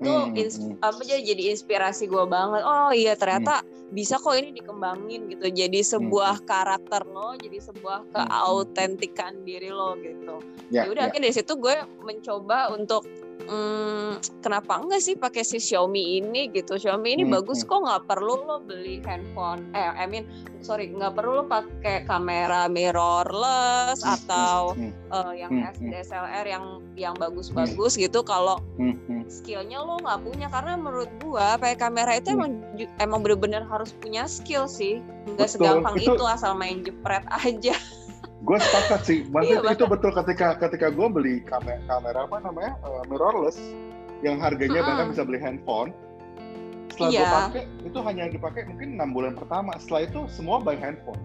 [0.00, 0.80] itu hmm, hmm.
[0.80, 3.79] apa jadi jadi inspirasi gue banget oh iya ternyata hmm.
[3.90, 6.46] Bisa kok ini dikembangin gitu jadi sebuah hmm.
[6.46, 10.38] karakter lo jadi sebuah keautentikan diri lo gitu
[10.70, 11.08] ya, ya udah ya.
[11.10, 11.76] akhirnya dari situ gue
[12.06, 13.02] mencoba untuk
[13.46, 17.68] hmm, kenapa enggak sih pakai si Xiaomi ini gitu Xiaomi ini hmm, bagus hmm.
[17.70, 20.26] kok nggak perlu lo beli handphone eh I mean
[20.60, 26.64] sorry nggak perlu lo pakai kamera mirrorless hmm, atau hmm, uh, yang hmm, DSLR yang
[26.98, 28.02] yang bagus-bagus hmm.
[28.08, 29.22] gitu kalau hmm, hmm.
[29.30, 32.36] skillnya lo nggak punya karena menurut gua pakai kamera itu hmm.
[32.36, 32.50] emang
[33.00, 35.00] emang bener-bener harus punya skill sih
[35.36, 37.74] nggak segampang itu, itu asal main jepret aja
[38.46, 42.72] gue sepakat sih maksudnya iya, itu betul ketika ketika gue beli kamera, kamera apa namanya
[42.84, 43.60] uh, mirrorless
[44.24, 44.88] yang harganya hmm.
[44.88, 45.90] bahkan bisa beli handphone
[46.88, 47.20] setelah iya.
[47.20, 51.20] gue pakai itu hanya dipakai mungkin enam bulan pertama setelah itu semua by handphone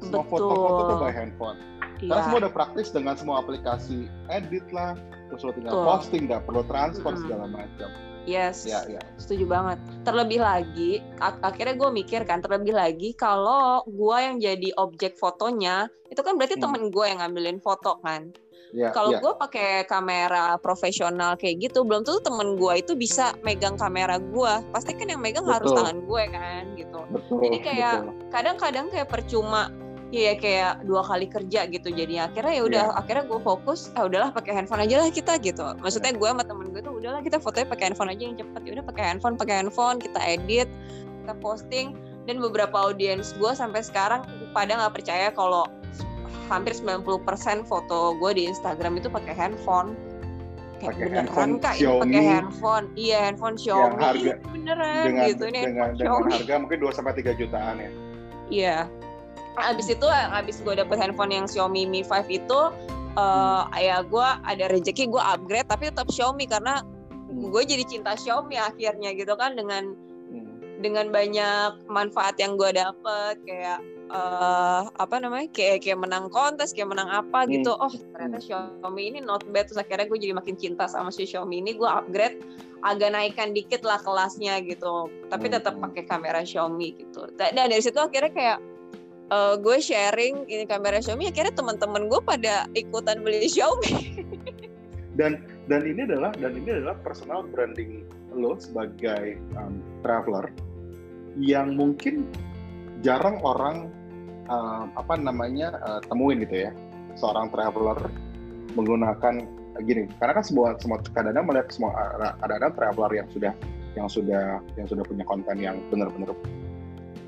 [0.00, 1.58] semua foto-foto tuh by handphone
[2.00, 2.08] iya.
[2.08, 4.96] karena semua udah praktis dengan semua aplikasi edit lah
[5.28, 5.86] terus lo tinggal Betul.
[5.92, 7.22] posting nggak perlu transport hmm.
[7.28, 7.90] segala macam
[8.28, 9.00] Yes, ya, ya.
[9.16, 9.78] setuju banget.
[10.04, 15.88] Terlebih lagi, ak akhirnya gue mikir kan, terlebih lagi kalau gue yang jadi objek fotonya,
[16.12, 16.64] itu kan berarti hmm.
[16.64, 18.32] temen gue yang ngambilin foto kan.
[18.70, 19.18] Ya, kalau ya.
[19.18, 24.52] gue pakai kamera profesional kayak gitu, belum tentu temen gue itu bisa megang kamera gue.
[24.70, 25.54] Pasti kan yang megang betul.
[25.58, 27.00] harus tangan gue kan, gitu.
[27.10, 27.96] Betul, Jadi kayak
[28.30, 29.74] kadang-kadang kayak percuma
[30.10, 32.26] Iya kayak dua kali kerja gitu jadinya.
[32.26, 32.98] Akhirnya ya udah yeah.
[32.98, 35.62] akhirnya gue fokus ah udahlah pakai handphone aja lah kita gitu.
[35.78, 38.60] Maksudnya gue sama temen gue tuh udahlah kita fotonya pakai handphone aja yang cepet.
[38.66, 40.66] Ya udah pakai handphone pakai handphone kita edit
[41.22, 41.94] kita posting.
[42.26, 45.70] Dan beberapa audiens gue sampai sekarang pada nggak percaya kalau
[46.50, 47.06] hampir 90%
[47.70, 49.94] foto gue di Instagram itu pakai handphone.
[50.82, 52.84] Kayak pake beneran kak ini pakai handphone.
[52.98, 57.32] Iya handphone Xiaomi harga, beneran dengan, gitu ini dengan, dengan harga mungkin 2 sampai tiga
[57.38, 57.90] jutaan ya.
[58.50, 58.76] Iya
[59.58, 62.60] abis itu abis gue dapet handphone yang Xiaomi Mi 5 itu
[63.18, 67.50] uh, ya gue ada rezeki gue upgrade tapi tetap Xiaomi karena hmm.
[67.50, 69.94] gue jadi cinta Xiaomi akhirnya gitu kan dengan
[70.30, 70.84] hmm.
[70.84, 73.82] dengan banyak manfaat yang gue dapet kayak
[74.12, 77.50] uh, apa namanya kayak kayak menang kontes kayak menang apa hmm.
[77.58, 81.26] gitu oh ternyata Xiaomi ini not bad terus akhirnya gue jadi makin cinta sama si
[81.26, 82.38] Xiaomi ini gue upgrade
[82.80, 87.98] agak naikkan dikit lah kelasnya gitu tapi tetap pakai kamera Xiaomi gitu dan dari situ
[87.98, 88.58] akhirnya kayak
[89.30, 94.26] uh, gue sharing ini kamera Xiaomi akhirnya teman-teman gue pada ikutan beli Xiaomi.
[95.18, 100.50] Dan dan ini adalah dan ini adalah personal branding lo sebagai um, traveler
[101.38, 102.26] yang mungkin
[103.02, 103.90] jarang orang
[104.46, 106.70] uh, apa namanya uh, temuin gitu ya.
[107.18, 107.98] Seorang traveler
[108.78, 109.50] menggunakan
[109.82, 111.90] gini karena kan semua semua kadang-kadang melihat semua
[112.42, 113.52] ada-ada traveler yang sudah
[113.98, 116.30] yang sudah yang sudah punya konten yang benar-benar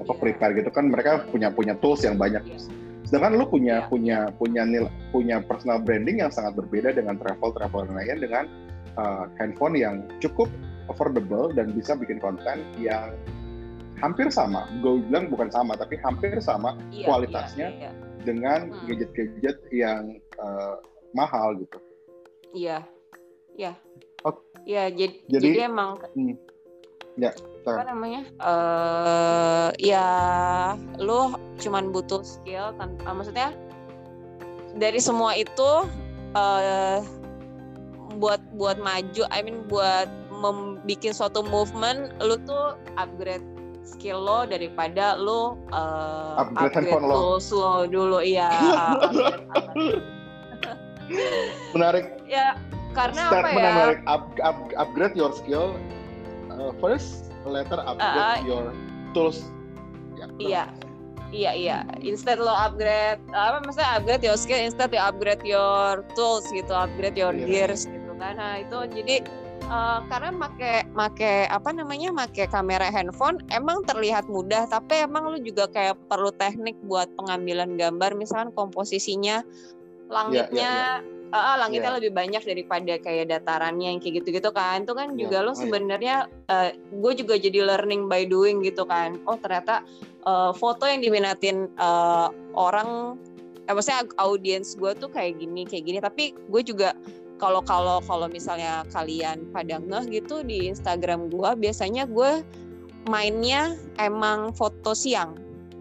[0.02, 0.20] apa yeah.
[0.20, 2.42] prepare gitu kan mereka punya punya tools yang banyak.
[2.42, 2.60] Yeah.
[3.06, 3.88] Sedangkan lu punya yeah.
[3.88, 8.44] punya punya nil, punya personal branding yang sangat berbeda dengan travel travel lain dengan
[8.98, 10.50] uh, handphone yang cukup
[10.90, 13.14] affordable dan bisa bikin konten yang
[14.02, 14.66] hampir sama.
[14.82, 16.74] Gue bilang bukan sama tapi hampir sama
[17.06, 17.94] kualitasnya
[18.26, 18.90] dengan hmm.
[18.90, 19.72] gadget-gadget hmm.
[19.72, 20.02] yang
[20.42, 20.82] uh,
[21.14, 21.78] mahal gitu.
[22.52, 22.82] Iya.
[23.54, 23.72] Iya.
[24.26, 24.36] Oh.
[24.62, 26.34] Ya, jadi, jadi, jadi emang hmm.
[27.20, 27.32] Ya
[27.62, 28.26] apa namanya?
[28.42, 30.08] Uh, ya
[30.98, 33.54] lu cuman butuh skill tanpa uh, maksudnya
[34.74, 35.86] dari semua itu
[36.34, 36.98] uh,
[38.18, 43.46] buat buat maju I mean buat membuat suatu movement lu tuh upgrade
[43.86, 48.50] skill lo daripada lu uh, upgrade, upgrade tools lo dulu iya.
[51.76, 52.16] Menarik.
[52.24, 52.56] Ya
[52.96, 53.56] karena apa ya?
[53.56, 53.98] menarik.
[54.08, 55.76] Up, up, upgrade your skill
[56.58, 58.66] uh, first letter upgrade uh, your
[59.16, 59.48] tools.
[60.16, 60.64] Ya, iya.
[61.32, 61.78] Iya iya.
[62.04, 67.16] Instead lo upgrade apa maksudnya upgrade your skill, instead you upgrade your tools gitu, upgrade
[67.16, 67.48] your yeah.
[67.48, 68.36] gears gitu kan.
[68.36, 69.24] Nah itu jadi
[69.72, 75.40] uh, karena make make apa namanya make kamera handphone emang terlihat mudah, tapi emang lu
[75.40, 79.40] juga kayak perlu teknik buat pengambilan gambar, misalkan komposisinya
[80.12, 80.52] langitnya.
[80.52, 81.98] Yeah, yeah, yeah uh, langitnya yeah.
[81.98, 85.18] lebih banyak daripada kayak datarannya yang kayak gitu-gitu kan itu kan yeah.
[85.26, 85.60] juga lo oh, iya.
[85.64, 86.16] sebenarnya
[86.52, 89.82] uh, gue juga jadi learning by doing gitu kan oh ternyata
[90.28, 93.16] uh, foto yang diminatin uh, orang
[93.66, 96.92] eh, maksudnya audiens gue tuh kayak gini kayak gini tapi gue juga
[97.40, 102.44] kalau kalau kalau misalnya kalian pada ngeh gitu di Instagram gue biasanya gue
[103.10, 105.34] mainnya emang foto siang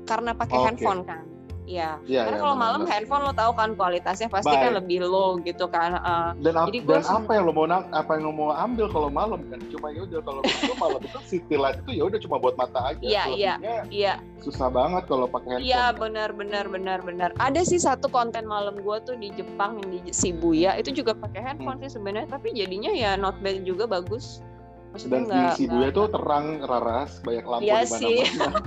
[0.10, 0.66] karena pakai okay.
[0.66, 1.31] handphone kan
[1.72, 1.90] Iya.
[2.04, 4.66] Ya, Karena ya, kalau malam handphone lo tahu kan kualitasnya pasti kan Baik.
[4.68, 5.96] kan lebih low gitu kan.
[6.04, 9.10] Uh, dan ap jadi dan apa yang lo mau apa yang lo mau ambil kalau
[9.10, 12.36] malam kan cuma ya udah kalau itu malam itu city light itu ya udah cuma
[12.44, 13.04] buat mata aja.
[13.04, 13.54] Iya iya
[13.88, 14.14] iya.
[14.44, 15.72] Susah banget kalau pakai handphone.
[15.72, 17.30] Iya benar benar benar benar.
[17.40, 21.40] Ada sih satu konten malam gue tuh di Jepang yang di Shibuya itu juga pakai
[21.40, 21.88] handphone hmm.
[21.88, 24.44] sih sebenarnya tapi jadinya ya not bad juga bagus.
[24.92, 28.60] Maksudnya Dan enggak, di Shibuya tuh terang raras banyak lampu iya di mana-mana.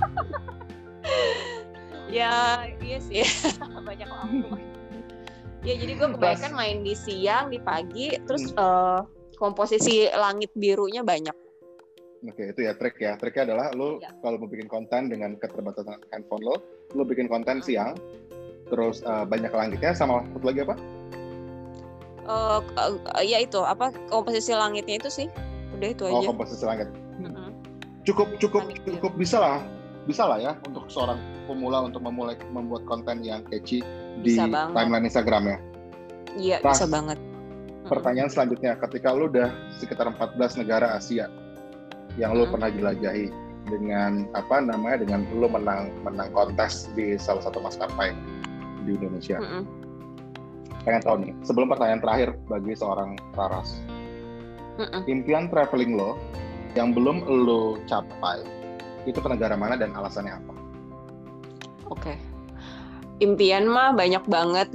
[2.09, 3.25] ya iya sih
[3.87, 4.55] banyak lampu
[5.67, 8.61] ya jadi gue kebanyakan main di siang di pagi terus hmm.
[8.61, 9.01] uh,
[9.35, 11.33] komposisi langit birunya banyak
[12.25, 13.13] Oke, itu ya trik ya.
[13.21, 14.09] Triknya adalah lo ya.
[14.25, 16.57] kalau mau bikin konten dengan keterbatasan handphone lo,
[16.97, 17.65] lo bikin konten hmm.
[17.69, 17.93] siang,
[18.73, 20.73] terus uh, banyak langitnya sama satu lagi apa?
[22.25, 25.27] Uh, uh, ya itu apa komposisi langitnya itu sih.
[25.77, 26.25] Udah itu oh, aja.
[26.25, 26.89] Oh, komposisi langit.
[26.89, 27.53] -hmm.
[28.09, 29.61] Cukup cukup langit cukup bisa lah
[30.05, 31.17] bisa lah ya untuk seorang
[31.49, 33.81] pemula untuk memulai membuat konten yang catchy
[34.21, 35.57] di timeline Instagram ya.
[36.35, 37.17] Iya, bisa banget.
[37.85, 41.29] Pertanyaan selanjutnya, ketika lu udah sekitar 14 negara Asia
[42.17, 42.53] yang lu hmm.
[42.53, 43.27] pernah jelajahi
[43.65, 48.13] dengan apa namanya dengan lu menang menang kontes di salah satu maskapai
[48.85, 49.41] di Indonesia.
[49.41, 49.65] Hmm.
[50.85, 53.81] Pengen tahu nih, sebelum pertanyaan terakhir bagi seorang Raras.
[54.75, 55.01] Hmm.
[55.09, 56.19] Impian traveling lo
[56.75, 58.43] yang belum lo capai
[59.05, 60.53] itu ke negara mana dan alasannya apa?
[61.93, 62.13] Oke.
[62.13, 62.17] Okay.
[63.23, 64.67] Impian mah banyak banget.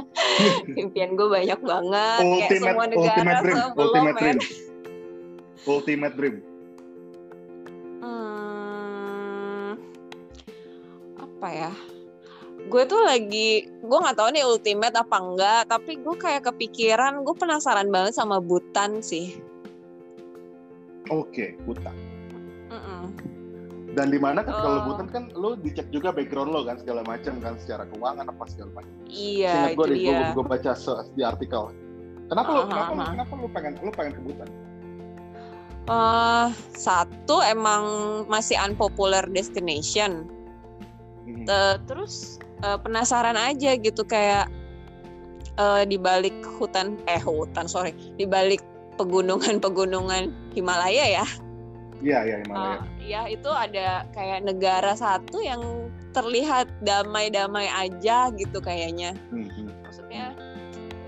[0.80, 2.20] Impian gue banyak banget.
[2.24, 3.56] Ultimate, Kayak semua negara ultimate dream.
[3.58, 4.38] Sebelum, ultimate dream.
[5.68, 6.36] Ultimate dream.
[8.00, 9.68] Hmm,
[11.20, 11.72] apa ya?
[12.70, 17.34] Gue tuh lagi, gue nggak tahu nih ultimate apa enggak, tapi gue kayak kepikiran, gue
[17.36, 19.36] penasaran banget sama Butan sih.
[21.12, 21.96] Oke, okay, Butan.
[22.70, 23.39] Mm -mm
[23.98, 27.42] dan di mana kan kalau lebutan kan lo dicek juga background lo kan segala macam
[27.42, 28.92] kan secara keuangan apa segala macam.
[29.10, 30.70] Iya, gue di gue, gue baca
[31.18, 31.62] di artikel.
[32.30, 34.48] Kenapa uh, lo kenapa uh, kenapa lo pengen lo pengen ke Butan?
[35.90, 36.46] Uh,
[36.78, 37.82] satu emang
[38.30, 40.30] masih unpopular destination.
[41.26, 41.46] Hmm.
[41.90, 44.46] Terus uh, penasaran aja gitu kayak
[45.58, 48.62] uh, di balik hutan eh hutan sorry di balik
[49.02, 51.26] pegunungan-pegunungan Himalaya ya.
[52.00, 52.76] Iya, iya Himalaya.
[52.80, 55.60] Uh, ya itu ada kayak negara satu yang
[56.10, 59.70] terlihat damai-damai aja gitu kayaknya hmm.
[59.86, 60.34] maksudnya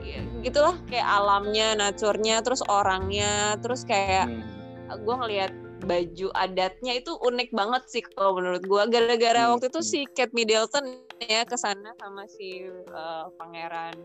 [0.03, 5.03] ya, gitulah kayak alamnya naturnya terus orangnya terus kayak hmm.
[5.03, 9.51] gue ngelihat baju adatnya itu unik banget sih kalau menurut gue gara-gara hmm.
[9.59, 13.99] waktu itu si Kate Middleton ya ke sana sama si uh, pangeran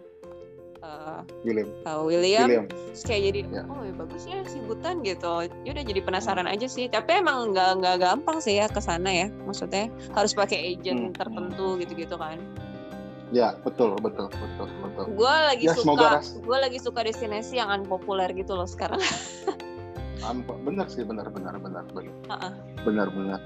[0.83, 1.69] uh, William.
[1.85, 2.47] Uh, William.
[2.47, 2.65] William.
[2.67, 3.65] Terus kayak jadi yeah.
[3.71, 5.49] oh ya bagus ya si Butan gitu.
[5.65, 6.89] Ya udah jadi penasaran aja sih.
[6.89, 9.27] Tapi emang nggak nggak gampang sih ya ke sana ya.
[9.45, 11.17] Maksudnya harus pakai agent hmm.
[11.17, 12.41] tertentu gitu-gitu kan.
[13.35, 15.05] Ya betul betul betul betul.
[15.13, 19.03] Gue lagi ya, suka gue lagi suka destinasi yang unpopuler gitu loh sekarang.
[20.67, 22.53] bener sih benar benar benar benar uh -uh.
[22.83, 23.39] benar benar.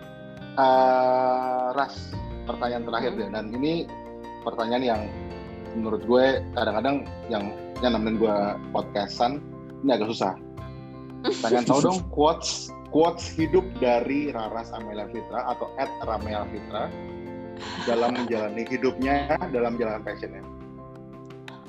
[0.57, 2.11] Uh, Ras
[2.49, 3.19] pertanyaan terakhir hmm.
[3.21, 3.73] deh dan ini
[4.41, 5.01] pertanyaan yang
[5.75, 8.37] menurut gue kadang-kadang yang yang nemenin gue
[8.75, 9.41] podcastan
[9.81, 10.33] ini agak susah.
[11.41, 16.91] Pengen tahu dong quotes quotes hidup dari Raras Amelia Fitra atau Ed Ramelia Fitra
[17.87, 20.43] dalam menjalani hidupnya dalam jalan passionnya.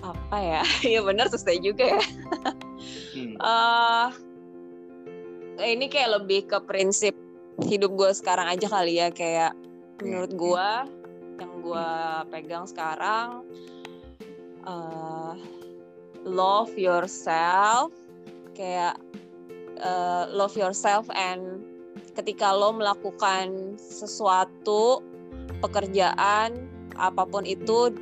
[0.02, 0.62] Apa ya?
[0.98, 2.04] ya benar selesai juga ya.
[3.14, 3.34] hmm.
[3.38, 4.08] uh,
[5.62, 7.14] ini kayak lebih ke prinsip
[7.62, 9.54] hidup gue sekarang aja kali ya kayak
[10.02, 10.40] menurut hmm.
[10.40, 10.68] gue
[11.38, 11.88] yang gue
[12.30, 13.46] pegang sekarang
[14.66, 15.34] uh,
[16.26, 17.92] love yourself
[18.54, 18.98] kayak
[19.82, 21.64] uh, love yourself and
[22.14, 25.00] ketika lo melakukan sesuatu
[25.64, 27.92] pekerjaan apa pun itu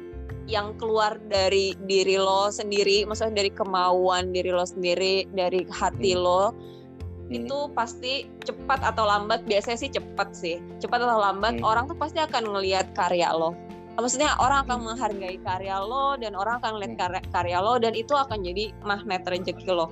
[0.50, 6.20] yang keluar dari diri lo sendiri maksudnya dari kemauan diri lo sendiri dari hati hmm.
[6.20, 7.38] lo hmm.
[7.38, 11.66] itu pasti cepat atau lambat biasanya sih cepat sih cepat atau lambat hmm.
[11.66, 13.54] orang tuh pasti akan ngelihat karya lo
[13.99, 14.86] maksudnya orang akan hmm.
[14.93, 17.01] menghargai karya lo dan orang akan ngeliat hmm.
[17.01, 19.91] karya, karya lo dan itu akan jadi magnet rezeki lo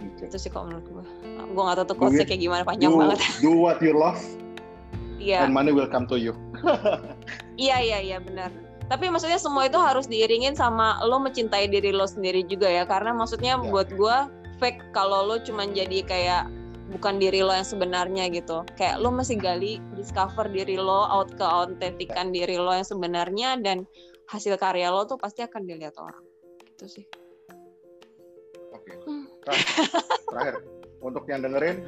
[0.00, 0.26] okay.
[0.26, 1.04] itu sih kalau menurut gue
[1.54, 4.18] gue gak tahu tuh quotesnya kayak gimana panjang do, banget do what you love
[5.20, 5.44] yeah.
[5.44, 6.34] and money will come to you
[7.64, 8.50] iya iya iya benar
[8.84, 13.16] tapi maksudnya semua itu harus diiringin sama lo mencintai diri lo sendiri juga ya karena
[13.16, 13.68] maksudnya yeah.
[13.70, 14.16] buat gue
[14.58, 16.44] fake kalau lo cuma jadi kayak
[16.94, 18.62] bukan diri lo yang sebenarnya gitu.
[18.78, 23.82] Kayak lo masih gali discover diri lo out ke autentikan diri lo yang sebenarnya dan
[24.30, 26.22] hasil karya lo tuh pasti akan dilihat orang.
[26.62, 27.04] Gitu sih.
[28.70, 28.94] Oke.
[28.94, 28.96] Okay.
[29.10, 29.26] hmm.
[30.30, 30.54] terakhir.
[31.04, 31.84] Untuk yang dengerin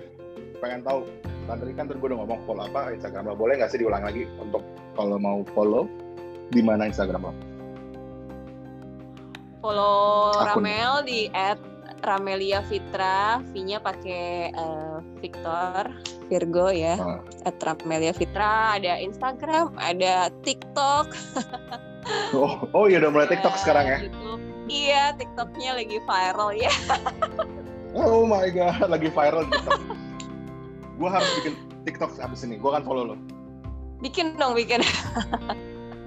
[0.61, 1.09] pengen tahu
[1.47, 3.35] tadi kan tadi gue udah ngomong follow apa Instagram lo.
[3.39, 4.61] Boleh nggak sih diulang lagi untuk
[4.99, 5.87] kalau mau follow
[6.51, 7.35] di mana Instagram lo?
[9.63, 10.67] Follow Akun.
[10.67, 11.59] Ramel di at
[12.07, 15.91] Ramelia Fitra, V-nya pakai uh, Victor
[16.31, 16.95] Virgo ya.
[17.03, 17.19] Uh.
[17.43, 21.11] At Ramelia Fitra, ada Instagram, ada TikTok.
[22.39, 23.99] oh, oh iya udah mulai TikTok uh, sekarang ya?
[24.07, 24.43] YouTube.
[24.67, 26.73] Iya, TikToknya lagi viral ya.
[27.99, 29.81] oh my god, lagi viral TikTok.
[30.97, 31.55] gue harus bikin
[31.85, 32.55] TikTok abis ini.
[32.57, 33.17] Gue akan follow lo.
[33.99, 34.83] Bikin dong, bikin.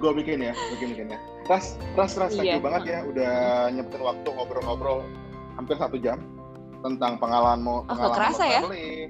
[0.00, 1.20] gue bikin ya, bikin bikin ya.
[1.48, 2.56] Ras, ras, ras, thank iya.
[2.56, 3.34] you banget ya udah
[3.74, 5.02] nyempetin waktu ngobrol-ngobrol
[5.60, 6.16] hampir satu jam
[6.80, 8.60] tentang pengalaman mau oh, pengalaman kerasa ya?
[8.64, 9.08] traveling.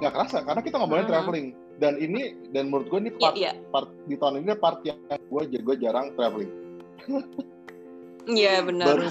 [0.00, 1.12] Nggak kerasa karena kita ngomongin uh-huh.
[1.12, 1.46] traveling
[1.80, 2.20] dan ini
[2.52, 3.70] dan menurut gue ini part, yeah, yeah.
[3.72, 6.52] part di tahun ini part yang gue gue jarang traveling.
[8.28, 8.86] Iya yeah, benar.
[8.96, 9.08] Baru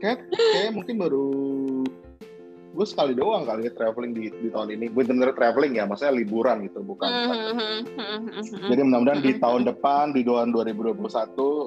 [0.00, 1.28] kayak kayak mungkin baru
[2.72, 4.88] gue sekali doang kali ya traveling di, di tahun ini.
[4.88, 7.76] Bener-bener traveling ya maksudnya liburan gitu bukan mm-hmm.
[8.72, 10.96] jadi mudah-mudahan di tahun depan di tahun 2021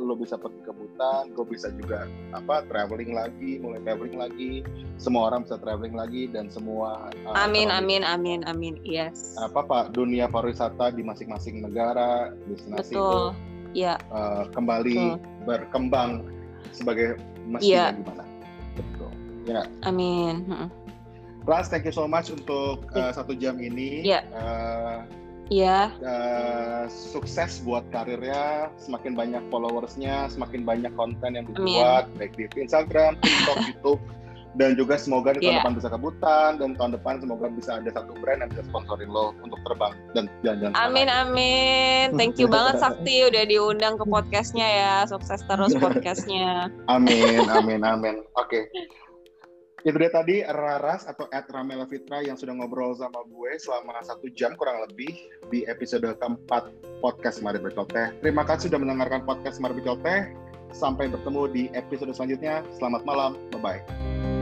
[0.01, 4.65] lo bisa pergi ke Butan gue bisa juga apa traveling lagi mulai traveling lagi.
[4.97, 8.81] Semua orang bisa traveling lagi dan semua uh, amin amin amin amin.
[8.81, 9.37] Yes.
[9.37, 13.37] Apa pak dunia pariwisata di masing-masing negara destinasi Betul.
[13.77, 14.01] itu ya.
[14.09, 15.45] uh, kembali Betul.
[15.45, 16.11] berkembang
[16.73, 17.97] sebagai mestinya ya.
[18.01, 18.23] gimana.
[18.73, 19.11] Betul.
[19.45, 19.61] Ya.
[19.85, 20.41] Amin
[21.45, 24.01] Ras, thank you so much untuk uh, satu jam ini.
[24.01, 24.21] Iya.
[24.33, 24.99] Uh,
[25.53, 25.93] Iya.
[26.01, 32.17] Uh, sukses buat karirnya, semakin banyak followersnya, semakin banyak konten yang dibuat, Amin.
[32.17, 34.01] baik di Instagram, TikTok, YouTube,
[34.55, 35.61] dan juga semoga di tahun yeah.
[35.61, 39.35] depan bisa kebutan dan tahun depan semoga bisa ada satu brand yang bisa sponsorin lo
[39.43, 40.73] untuk terbang dan jalan-jalan.
[40.79, 42.15] Amin amin.
[42.15, 44.93] Thank you banget Sakti udah diundang ke podcastnya ya.
[45.05, 46.71] Sukses terus podcastnya.
[46.87, 48.15] amin amin amin.
[48.39, 48.65] Oke.
[48.71, 49.04] Okay.
[49.85, 54.25] Itu dia tadi Raras atau Ed Ramela Fitra yang sudah ngobrol sama gue selama satu
[54.33, 55.13] jam kurang lebih
[55.53, 56.73] di episode keempat
[57.05, 58.17] podcast Mari Berceloteh.
[58.17, 60.33] Terima kasih sudah mendengarkan podcast Mari Berceloteh.
[60.73, 62.65] Sampai bertemu di episode selanjutnya.
[62.73, 63.37] Selamat malam.
[63.53, 64.34] Bye-bye.